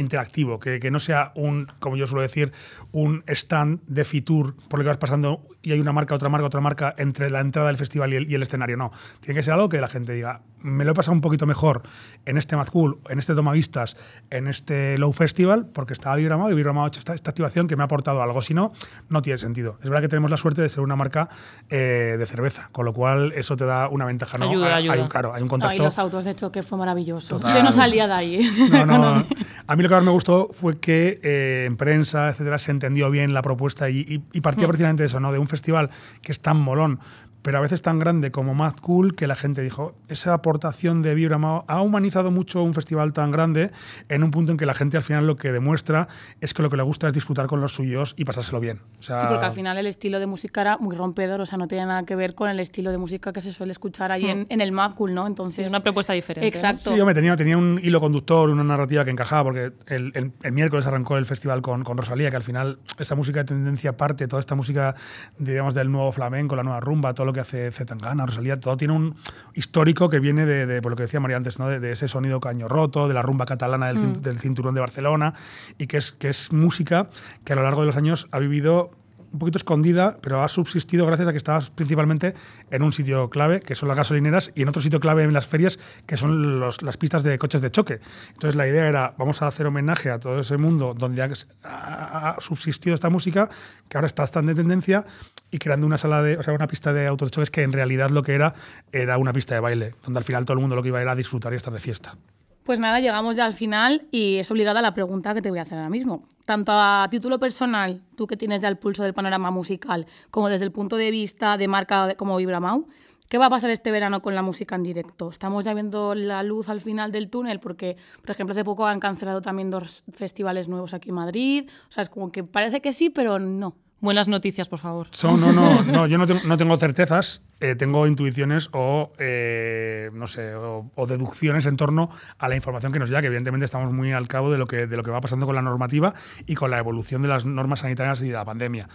interactivo, 0.00 0.58
que, 0.58 0.80
que, 0.80 0.90
no 0.90 1.00
sea 1.00 1.32
un, 1.34 1.68
como 1.78 1.96
yo 1.96 2.06
suelo 2.06 2.22
decir, 2.22 2.52
un 2.92 3.22
stand 3.26 3.80
de 3.86 4.04
Fitur 4.04 4.56
por 4.68 4.80
el 4.80 4.84
que 4.84 4.88
vas 4.88 4.98
pasando 4.98 5.46
y 5.62 5.72
hay 5.72 5.80
una 5.80 5.92
marca, 5.92 6.14
otra 6.14 6.28
marca, 6.28 6.46
otra 6.46 6.60
marca 6.60 6.94
entre 6.96 7.30
la 7.30 7.40
entrada 7.40 7.68
del 7.68 7.76
festival 7.76 8.12
y 8.12 8.34
el, 8.34 8.42
escenario. 8.42 8.76
No, 8.76 8.90
tiene 9.20 9.38
que 9.38 9.42
ser 9.42 9.54
algo 9.54 9.68
que 9.68 9.80
la 9.80 9.88
gente 9.88 10.12
diga, 10.12 10.40
me 10.62 10.84
lo 10.84 10.92
he 10.92 10.94
pasado 10.94 11.14
un 11.14 11.20
poquito 11.20 11.46
mejor 11.46 11.82
en 12.24 12.38
este 12.38 12.56
Mad 12.56 12.68
Cool, 12.68 12.98
en 13.08 13.18
este 13.18 13.34
Tomavistas, 13.34 13.96
en 14.30 14.46
este 14.46 14.96
Low 14.98 15.12
Festival, 15.12 15.66
porque 15.66 15.92
estaba 15.92 16.16
Vibramado 16.16 16.50
y 16.50 16.54
Vibramado 16.54 16.86
ha 16.86 16.88
hecho 16.88 17.00
esta, 17.00 17.12
activación 17.12 17.66
que 17.68 17.76
me 17.76 17.82
ha 17.82 17.86
aportado 17.86 18.22
algo. 18.22 18.40
Si 18.42 18.54
no, 18.54 18.72
no 19.08 19.22
tiene 19.22 19.38
sentido. 19.38 19.78
Es 19.82 19.88
verdad 19.88 20.02
que 20.02 20.08
tenemos 20.08 20.30
la 20.30 20.36
suerte 20.36 20.62
de 20.62 20.68
ser 20.68 20.80
una 20.80 20.96
marca 20.96 21.28
eh, 21.68 22.16
de 22.18 22.26
cerveza, 22.26 22.70
con 22.72 22.86
lo 22.86 22.94
cual 22.94 23.32
eso 23.34 23.56
te 23.56 23.66
da 23.66 23.88
una 23.88 24.06
ventaja. 24.06 24.38
¿no? 24.38 24.48
Ayuda, 24.48 24.76
hay, 24.76 24.88
ayuda. 24.88 25.04
un, 25.04 25.08
claro, 25.10 25.34
hay 25.34 25.42
un 25.42 25.48
contacto. 25.48 25.74
y 25.74 25.78
los 25.78 25.98
autos 25.98 26.24
de 26.24 26.34
choque 26.34 26.62
fue 26.62 26.78
maravilloso. 26.78 27.38
Yo 27.40 27.62
no 27.62 27.72
salía 27.72 28.06
de 28.06 28.14
ahí. 28.14 28.50
No, 28.70 28.86
no, 28.86 29.26
a 29.70 29.76
mí 29.76 29.84
lo 29.84 29.88
que 29.88 29.94
más 29.94 30.02
me 30.02 30.10
gustó 30.10 30.48
fue 30.52 30.80
que 30.80 31.20
eh, 31.22 31.64
en 31.64 31.76
prensa, 31.76 32.28
etcétera, 32.30 32.58
se 32.58 32.72
entendió 32.72 33.08
bien 33.08 33.32
la 33.32 33.40
propuesta 33.40 33.88
y, 33.88 34.20
y, 34.32 34.40
partía 34.40 34.66
mm. 34.66 34.70
precisamente 34.70 35.04
de 35.04 35.06
eso, 35.06 35.20
¿no? 35.20 35.30
De 35.30 35.38
un 35.38 35.46
festival 35.46 35.90
que 36.22 36.32
es 36.32 36.40
tan 36.40 36.56
molón, 36.56 36.98
pero 37.42 37.58
a 37.58 37.60
veces 37.60 37.82
tan 37.82 37.98
grande 37.98 38.30
como 38.30 38.54
Mad 38.54 38.74
Cool 38.80 39.14
que 39.14 39.26
la 39.26 39.36
gente 39.36 39.62
dijo, 39.62 39.94
esa 40.08 40.34
aportación 40.34 41.02
de 41.02 41.14
Vibra 41.14 41.38
ha 41.66 41.82
humanizado 41.82 42.30
mucho 42.30 42.62
un 42.62 42.74
festival 42.74 43.12
tan 43.12 43.30
grande 43.30 43.70
en 44.08 44.22
un 44.22 44.30
punto 44.30 44.52
en 44.52 44.58
que 44.58 44.66
la 44.66 44.74
gente 44.74 44.96
al 44.96 45.02
final 45.02 45.26
lo 45.26 45.36
que 45.36 45.52
demuestra 45.52 46.08
es 46.40 46.54
que 46.54 46.62
lo 46.62 46.70
que 46.70 46.76
le 46.76 46.82
gusta 46.82 47.08
es 47.08 47.14
disfrutar 47.14 47.46
con 47.46 47.60
los 47.60 47.72
suyos 47.72 48.14
y 48.16 48.24
pasárselo 48.24 48.60
bien. 48.60 48.80
sí, 48.98 49.12
porque 49.28 49.44
al 49.44 49.52
final 49.52 49.78
el 49.78 49.86
estilo 49.86 50.18
de 50.18 50.26
música 50.26 50.60
era 50.60 50.78
muy 50.78 50.96
rompedor, 50.96 51.40
o 51.40 51.46
sea, 51.46 51.58
no 51.58 51.68
tiene 51.68 51.86
nada 51.86 52.04
que 52.04 52.16
ver 52.16 52.34
con 52.34 52.50
el 52.50 52.60
estilo 52.60 52.90
de 52.90 52.98
música 52.98 53.32
que 53.32 53.40
se 53.40 53.52
suele 53.52 53.72
escuchar 53.72 54.12
ahí 54.12 54.26
en, 54.26 54.40
hmm. 54.42 54.60
el 54.60 54.72
Mad 54.72 54.94
Cool, 54.94 55.14
¿no? 55.14 55.26
Entonces... 55.26 55.68
una 55.68 55.80
propuesta 55.80 56.12
diferente. 56.12 56.46
Exacto. 56.46 56.90
Sí, 56.90 56.96
yo 56.96 57.06
me 57.06 57.14
tenía, 57.14 57.36
tenía 57.36 57.56
un 57.56 57.80
hilo 57.82 58.00
conductor, 58.00 58.50
una 58.50 58.64
narrativa 58.64 59.04
que 59.04 59.10
encajaba, 59.10 59.44
porque 59.44 59.72
el, 59.86 60.32
miércoles 60.52 60.86
arrancó 60.86 61.16
el 61.16 61.26
festival 61.26 61.62
con, 61.62 61.84
con, 61.84 61.96
Rosalía, 61.96 62.30
que 62.30 62.36
al 62.36 62.42
final 62.42 62.78
esta 62.98 63.14
música 63.14 63.40
de 63.40 63.44
tendencia 63.46 63.96
parte, 63.96 64.26
toda 64.26 64.40
esta 64.40 64.54
música, 64.54 64.94
digamos, 65.38 65.74
del 65.74 65.90
nuevo 65.90 66.12
flamenco, 66.12 66.56
la 66.56 66.62
nueva 66.62 66.80
rumba, 66.80 67.14
todo 67.14 67.29
lo 67.30 67.34
que 67.34 67.40
hace 67.40 67.70
Zetangana, 67.70 68.26
Rosalía, 68.26 68.58
todo 68.58 68.76
tiene 68.76 68.94
un 68.94 69.14
histórico 69.54 70.08
que 70.08 70.20
viene 70.20 70.46
de, 70.46 70.82
por 70.82 70.92
lo 70.92 70.96
que 70.96 71.04
decía 71.04 71.20
María 71.20 71.36
antes, 71.36 71.58
¿no? 71.58 71.68
de, 71.68 71.92
ese 71.92 72.08
sonido 72.08 72.40
caño 72.40 72.68
roto, 72.68 73.08
de 73.08 73.14
la 73.14 73.22
rumba 73.22 73.46
catalana 73.46 73.92
mm. 73.92 74.20
del, 74.20 74.38
cinturón 74.38 74.74
de 74.74 74.80
Barcelona, 74.80 75.34
y 75.78 75.86
que 75.86 75.96
es, 75.96 76.12
que 76.12 76.28
es 76.28 76.52
música 76.52 77.08
que 77.44 77.52
a 77.52 77.56
lo 77.56 77.62
largo 77.62 77.80
de 77.82 77.86
los 77.86 77.96
años 77.96 78.28
ha 78.32 78.38
vivido 78.38 78.90
un 79.32 79.38
poquito 79.38 79.58
escondida, 79.58 80.18
pero 80.20 80.42
ha 80.42 80.48
subsistido 80.48 81.06
gracias 81.06 81.28
a 81.28 81.32
que 81.32 81.38
estabas 81.38 81.70
principalmente 81.70 82.34
en 82.70 82.82
un 82.82 82.92
sitio 82.92 83.30
clave, 83.30 83.60
que 83.60 83.74
son 83.74 83.88
las 83.88 83.96
gasolineras, 83.96 84.50
y 84.54 84.62
en 84.62 84.68
otro 84.68 84.82
sitio 84.82 85.00
clave 85.00 85.22
en 85.22 85.32
las 85.32 85.46
ferias, 85.46 85.78
que 86.06 86.16
son 86.16 86.60
los, 86.60 86.82
las 86.82 86.96
pistas 86.96 87.22
de 87.22 87.38
coches 87.38 87.60
de 87.60 87.70
choque. 87.70 88.00
Entonces 88.28 88.56
la 88.56 88.66
idea 88.66 88.88
era, 88.88 89.14
vamos 89.18 89.42
a 89.42 89.46
hacer 89.46 89.66
homenaje 89.66 90.10
a 90.10 90.18
todo 90.18 90.40
ese 90.40 90.56
mundo 90.56 90.94
donde 90.96 91.22
ha, 91.62 92.36
subsistido 92.40 92.94
esta 92.94 93.10
música, 93.10 93.48
que 93.88 93.98
ahora 93.98 94.06
está 94.06 94.26
tan 94.26 94.46
de 94.46 94.54
tendencia, 94.54 95.06
y 95.52 95.58
creando 95.58 95.86
una 95.86 95.98
sala 95.98 96.22
de, 96.22 96.36
o 96.36 96.42
sea, 96.42 96.54
una 96.54 96.68
pista 96.68 96.92
de 96.92 97.06
autochoques 97.06 97.50
que 97.50 97.62
en 97.62 97.72
realidad 97.72 98.10
lo 98.10 98.22
que 98.22 98.34
era 98.34 98.54
era 98.92 99.18
una 99.18 99.32
pista 99.32 99.54
de 99.54 99.60
baile, 99.60 99.94
donde 100.04 100.18
al 100.18 100.24
final 100.24 100.44
todo 100.44 100.54
el 100.54 100.60
mundo 100.60 100.76
lo 100.76 100.82
que 100.82 100.88
iba 100.88 101.02
era 101.02 101.14
disfrutar 101.14 101.52
y 101.52 101.56
estar 101.56 101.72
de 101.72 101.80
fiesta. 101.80 102.16
Pues 102.64 102.78
nada, 102.78 103.00
llegamos 103.00 103.36
ya 103.36 103.46
al 103.46 103.54
final 103.54 104.06
y 104.10 104.36
es 104.36 104.50
obligada 104.50 104.82
la 104.82 104.92
pregunta 104.92 105.34
que 105.34 105.40
te 105.40 105.50
voy 105.50 105.58
a 105.58 105.62
hacer 105.62 105.78
ahora 105.78 105.88
mismo. 105.88 106.24
Tanto 106.44 106.72
a 106.72 107.08
título 107.10 107.40
personal, 107.40 108.02
tú 108.16 108.26
que 108.26 108.36
tienes 108.36 108.60
ya 108.60 108.68
el 108.68 108.76
pulso 108.76 109.02
del 109.02 109.14
panorama 109.14 109.50
musical, 109.50 110.06
como 110.30 110.48
desde 110.48 110.66
el 110.66 110.72
punto 110.72 110.96
de 110.96 111.10
vista 111.10 111.56
de 111.56 111.68
marca 111.68 112.14
como 112.16 112.36
Vibramau, 112.36 112.86
¿qué 113.28 113.38
va 113.38 113.46
a 113.46 113.50
pasar 113.50 113.70
este 113.70 113.90
verano 113.90 114.20
con 114.20 114.34
la 114.34 114.42
música 114.42 114.74
en 114.74 114.82
directo? 114.82 115.30
Estamos 115.30 115.64
ya 115.64 115.72
viendo 115.72 116.14
la 116.14 116.42
luz 116.42 116.68
al 116.68 116.80
final 116.80 117.12
del 117.12 117.30
túnel 117.30 117.60
porque, 117.60 117.96
por 118.20 118.30
ejemplo, 118.32 118.52
hace 118.52 118.64
poco 118.64 118.86
han 118.86 119.00
cancelado 119.00 119.40
también 119.40 119.70
dos 119.70 120.04
festivales 120.12 120.68
nuevos 120.68 120.92
aquí 120.92 121.08
en 121.08 121.14
Madrid. 121.14 121.70
O 121.88 121.92
sea, 121.92 122.02
es 122.02 122.10
como 122.10 122.30
que 122.30 122.44
parece 122.44 122.82
que 122.82 122.92
sí, 122.92 123.08
pero 123.08 123.38
no. 123.38 123.74
Buenas 124.00 124.28
noticias, 124.28 124.68
por 124.68 124.78
favor. 124.78 125.08
no, 125.22 125.52
no, 125.52 125.82
no, 125.84 126.06
yo 126.06 126.16
no 126.16 126.26
tengo, 126.26 126.40
no 126.44 126.56
tengo 126.56 126.78
certezas, 126.78 127.42
eh, 127.60 127.74
tengo 127.74 128.06
intuiciones 128.06 128.70
o, 128.72 129.12
eh, 129.18 130.10
no 130.14 130.26
sé, 130.26 130.54
o, 130.54 131.06
deducciones 131.06 131.66
en 131.66 131.76
torno 131.76 132.08
a 132.38 132.48
la 132.48 132.56
información 132.56 132.92
que 132.92 132.98
nos 132.98 133.10
llega, 133.10 133.20
que 133.20 133.26
evidentemente 133.26 133.66
estamos 133.66 133.92
muy 133.92 134.12
al 134.12 134.26
cabo 134.26 134.50
de 134.50 134.56
lo, 134.56 134.66
que, 134.66 134.86
de 134.86 134.96
lo 134.96 135.02
que 135.02 135.10
va 135.10 135.20
pasando 135.20 135.44
con 135.44 135.54
la 135.54 135.62
normativa 135.62 136.14
y 136.46 136.54
con 136.54 136.70
la 136.70 136.78
evolución 136.78 137.20
de 137.20 137.28
las 137.28 137.44
normas 137.44 137.80
sanitarias 137.80 138.22
y 138.22 138.28
de 138.28 138.34
la 138.34 138.44
pandemia. 138.46 138.88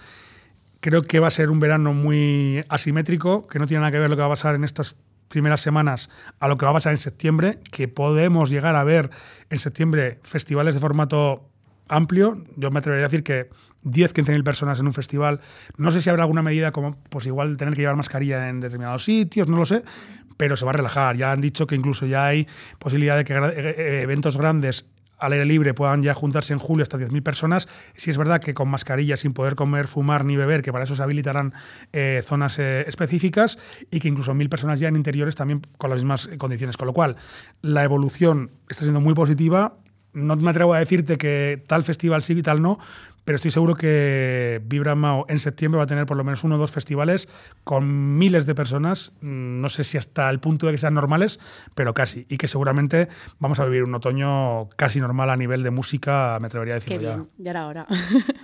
Creo 0.80 1.04
que 1.04 1.20
va 1.20 1.28
a 1.28 1.32
ser 1.32 1.52
un 1.52 1.60
verano 1.60 1.94
muy 1.94 2.64
asimétrico, 2.70 3.48
que 3.48 3.60
no 3.60 3.68
tiene 3.68 3.82
nada 3.82 3.92
que 3.92 4.00
ver 4.00 4.10
lo 4.10 4.16
que 4.16 4.22
va 4.22 4.28
a 4.28 4.32
pasar 4.32 4.56
en 4.56 4.64
estas 4.64 4.96
primeras 5.28 5.62
semanas 5.62 6.10
a 6.40 6.48
lo 6.48 6.58
que 6.58 6.66
va 6.66 6.72
a 6.72 6.76
pasar 6.76 6.94
en 6.94 6.98
septiembre, 6.98 7.60
que 7.72 7.88
podemos 7.88 8.50
llegar 8.50 8.76
a 8.76 8.84
ver 8.84 9.12
en 9.50 9.60
septiembre 9.60 10.20
festivales 10.24 10.76
de 10.76 10.82
formato 10.82 11.50
amplio. 11.88 12.44
Yo 12.56 12.72
me 12.72 12.80
atrevería 12.80 13.06
a 13.06 13.10
decir 13.10 13.24
que 13.24 13.50
10, 13.86 14.13
15 14.13 14.32
mil 14.34 14.44
personas 14.44 14.80
en 14.80 14.88
un 14.88 14.94
festival. 14.94 15.39
No 15.77 15.92
sé 15.92 16.01
si 16.01 16.10
habrá 16.10 16.24
alguna 16.24 16.42
medida 16.42 16.72
como, 16.72 16.98
pues 17.10 17.25
igual 17.27 17.56
tener 17.58 17.74
que 17.75 17.82
llevar 17.82 17.96
mascarilla 17.96 18.50
en 18.50 18.60
determinados 18.60 19.04
sitios, 19.06 19.48
no 19.48 19.58
lo 19.58 19.65
sé, 19.65 19.84
pero 20.38 20.58
se 20.58 20.65
va 20.65 20.72
a 20.72 20.74
relajar. 20.74 21.15
Ya 21.15 21.32
han 21.32 21.42
dicho 21.42 21.68
que 21.68 21.75
incluso 21.75 22.06
ya 22.06 22.25
hay 22.25 22.48
posibilidad 22.80 23.15
de 23.15 23.24
que 23.24 23.34
eh, 23.34 23.75
eh, 23.77 24.01
eventos 24.01 24.38
grandes 24.38 24.88
al 25.18 25.32
aire 25.32 25.46
libre 25.46 25.74
puedan 25.74 26.04
ya 26.04 26.13
juntarse 26.13 26.51
en 26.51 26.60
julio 26.60 26.84
hasta 26.84 26.98
10.000 26.98 27.24
personas. 27.24 27.68
Si 27.96 28.12
es 28.12 28.18
verdad 28.18 28.42
que 28.42 28.54
con 28.54 28.68
mascarilla, 28.68 29.15
sin 29.15 29.32
poder 29.32 29.56
comer, 29.56 29.88
fumar 29.88 30.25
ni 30.25 30.36
beber, 30.36 30.62
que 30.62 30.74
para 30.74 30.84
eso 30.84 30.96
se 30.96 31.04
habilitarán 31.04 31.54
eh, 31.94 32.22
zonas 32.22 32.60
específicas 32.60 33.58
y 33.92 34.01
que 34.01 34.10
incluso 34.10 34.34
mil 34.34 34.50
personas 34.50 34.82
ya 34.82 34.89
en 34.89 34.98
interiores 34.98 35.36
también 35.36 35.62
con 35.77 35.89
las 35.89 36.00
mismas 36.00 36.27
condiciones. 36.38 36.75
Con 36.75 36.88
lo 36.88 36.94
cual, 36.94 37.15
la 37.62 37.84
evolución 37.84 38.51
está 38.68 38.82
siendo 38.84 39.00
muy 39.00 39.13
positiva 39.13 39.77
no 40.16 40.36
me 40.38 40.50
atrevo 40.50 40.74
a 40.74 40.80
decirte 40.80 41.18
que 41.18 41.62
tal 41.68 41.84
festival 41.84 42.24
sí 42.24 42.34
y 42.34 42.42
tal 42.42 42.62
no, 42.62 42.80
pero 43.25 43.36
estoy 43.36 43.51
seguro 43.51 43.75
que 43.75 44.62
Vibra 44.65 44.96
Mao 44.96 45.25
en 45.27 45.39
septiembre 45.39 45.77
va 45.77 45.84
a 45.84 45.88
tener 45.88 46.05
por 46.05 46.15
lo 46.15 46.24
menos 46.24 46.44
uno 46.44 46.55
o 46.55 46.58
dos 46.58 46.72
festivales 46.72 47.27
con 47.63 48.17
miles 48.17 48.46
de 48.46 48.55
personas, 48.55 49.12
mm, 49.22 49.62
no 49.62 49.70
sé 49.70 49.84
si 49.84 49.98
hasta 49.98 50.29
el 50.29 50.39
punto 50.39 50.67
de 50.67 50.74
que 50.74 50.77
sean 50.77 50.94
normales, 50.94 51.39
pero 51.74 51.94
casi, 51.94 52.25
y 52.29 52.38
que 52.38 52.48
seguramente 52.48 53.10
vamos 53.39 53.60
a 53.60 53.65
vivir 53.65 53.84
un 53.84 53.96
otoño 53.96 54.70
casi 54.75 55.00
normal 55.00 55.29
a 55.32 55.38
nivel 55.38 55.63
de 55.63 55.72
música, 55.72 56.38
me 56.39 56.48
atrevería 56.48 56.75
a 56.75 56.79
decirlo 56.79 57.00
Qué 57.00 57.05
bien, 57.05 57.27
ya 57.38 57.51
era 57.51 57.67
hora. 57.67 57.88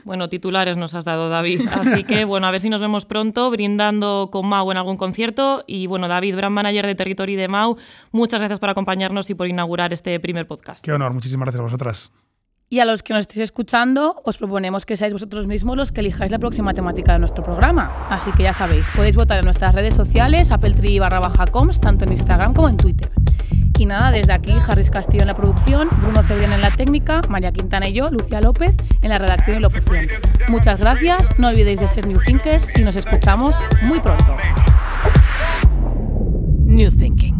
Bueno, 0.03 0.29
titulares 0.29 0.77
nos 0.77 0.95
has 0.95 1.05
dado, 1.05 1.29
David, 1.29 1.61
así 1.71 2.03
que 2.03 2.25
bueno, 2.25 2.47
a 2.47 2.51
ver 2.51 2.59
si 2.59 2.69
nos 2.69 2.81
vemos 2.81 3.05
pronto 3.05 3.51
brindando 3.51 4.29
con 4.31 4.47
Mau 4.47 4.71
en 4.71 4.77
algún 4.77 4.97
concierto, 4.97 5.63
y 5.67 5.85
bueno, 5.85 6.07
David, 6.07 6.35
brand 6.35 6.55
manager 6.55 6.87
de 6.87 6.95
Territory 6.95 7.35
de 7.35 7.47
Mau, 7.47 7.77
muchas 8.11 8.41
gracias 8.41 8.59
por 8.59 8.69
acompañarnos 8.69 9.29
y 9.29 9.35
por 9.35 9.47
inaugurar 9.47 9.93
este 9.93 10.19
primer 10.19 10.47
podcast. 10.47 10.83
Qué 10.83 10.91
honor, 10.91 11.13
muchísimas 11.13 11.45
gracias 11.45 11.59
a 11.59 11.63
vosotras. 11.63 12.11
Y 12.73 12.79
a 12.79 12.85
los 12.85 13.03
que 13.03 13.13
nos 13.13 13.23
estéis 13.23 13.41
escuchando, 13.41 14.21
os 14.23 14.37
proponemos 14.37 14.85
que 14.85 14.95
seáis 14.95 15.11
vosotros 15.11 15.45
mismos 15.45 15.75
los 15.75 15.91
que 15.91 15.99
elijáis 15.99 16.31
la 16.31 16.39
próxima 16.39 16.73
temática 16.73 17.11
de 17.11 17.19
nuestro 17.19 17.43
programa. 17.43 17.91
Así 18.09 18.31
que 18.31 18.43
ya 18.43 18.53
sabéis, 18.53 18.87
podéis 18.95 19.17
votar 19.17 19.39
en 19.39 19.43
nuestras 19.43 19.75
redes 19.75 19.93
sociales, 19.93 20.51
appletree 20.51 20.97
barra 20.97 21.19
baja 21.19 21.47
coms, 21.47 21.81
tanto 21.81 22.05
en 22.05 22.13
Instagram 22.13 22.53
como 22.53 22.69
en 22.69 22.77
Twitter. 22.77 23.11
Y 23.77 23.85
nada, 23.85 24.11
desde 24.11 24.31
aquí, 24.31 24.53
Harris 24.65 24.89
Castillo 24.89 25.23
en 25.23 25.27
la 25.27 25.33
producción, 25.33 25.89
Bruno 26.01 26.23
Cebrián 26.23 26.53
en 26.53 26.61
la 26.61 26.71
técnica, 26.71 27.19
María 27.27 27.51
Quintana 27.51 27.89
y 27.89 27.93
yo, 27.93 28.09
Lucía 28.09 28.39
López, 28.39 28.73
en 29.01 29.09
la 29.09 29.17
redacción 29.17 29.57
y 29.57 29.59
locución. 29.59 30.07
Muchas 30.47 30.79
gracias, 30.79 31.27
no 31.37 31.49
olvidéis 31.49 31.81
de 31.81 31.89
ser 31.89 32.07
New 32.07 32.21
Thinkers 32.25 32.69
y 32.79 32.83
nos 32.83 32.95
escuchamos 32.95 33.53
muy 33.83 33.99
pronto. 33.99 34.37
New 36.63 36.89
Thinking. 36.89 37.30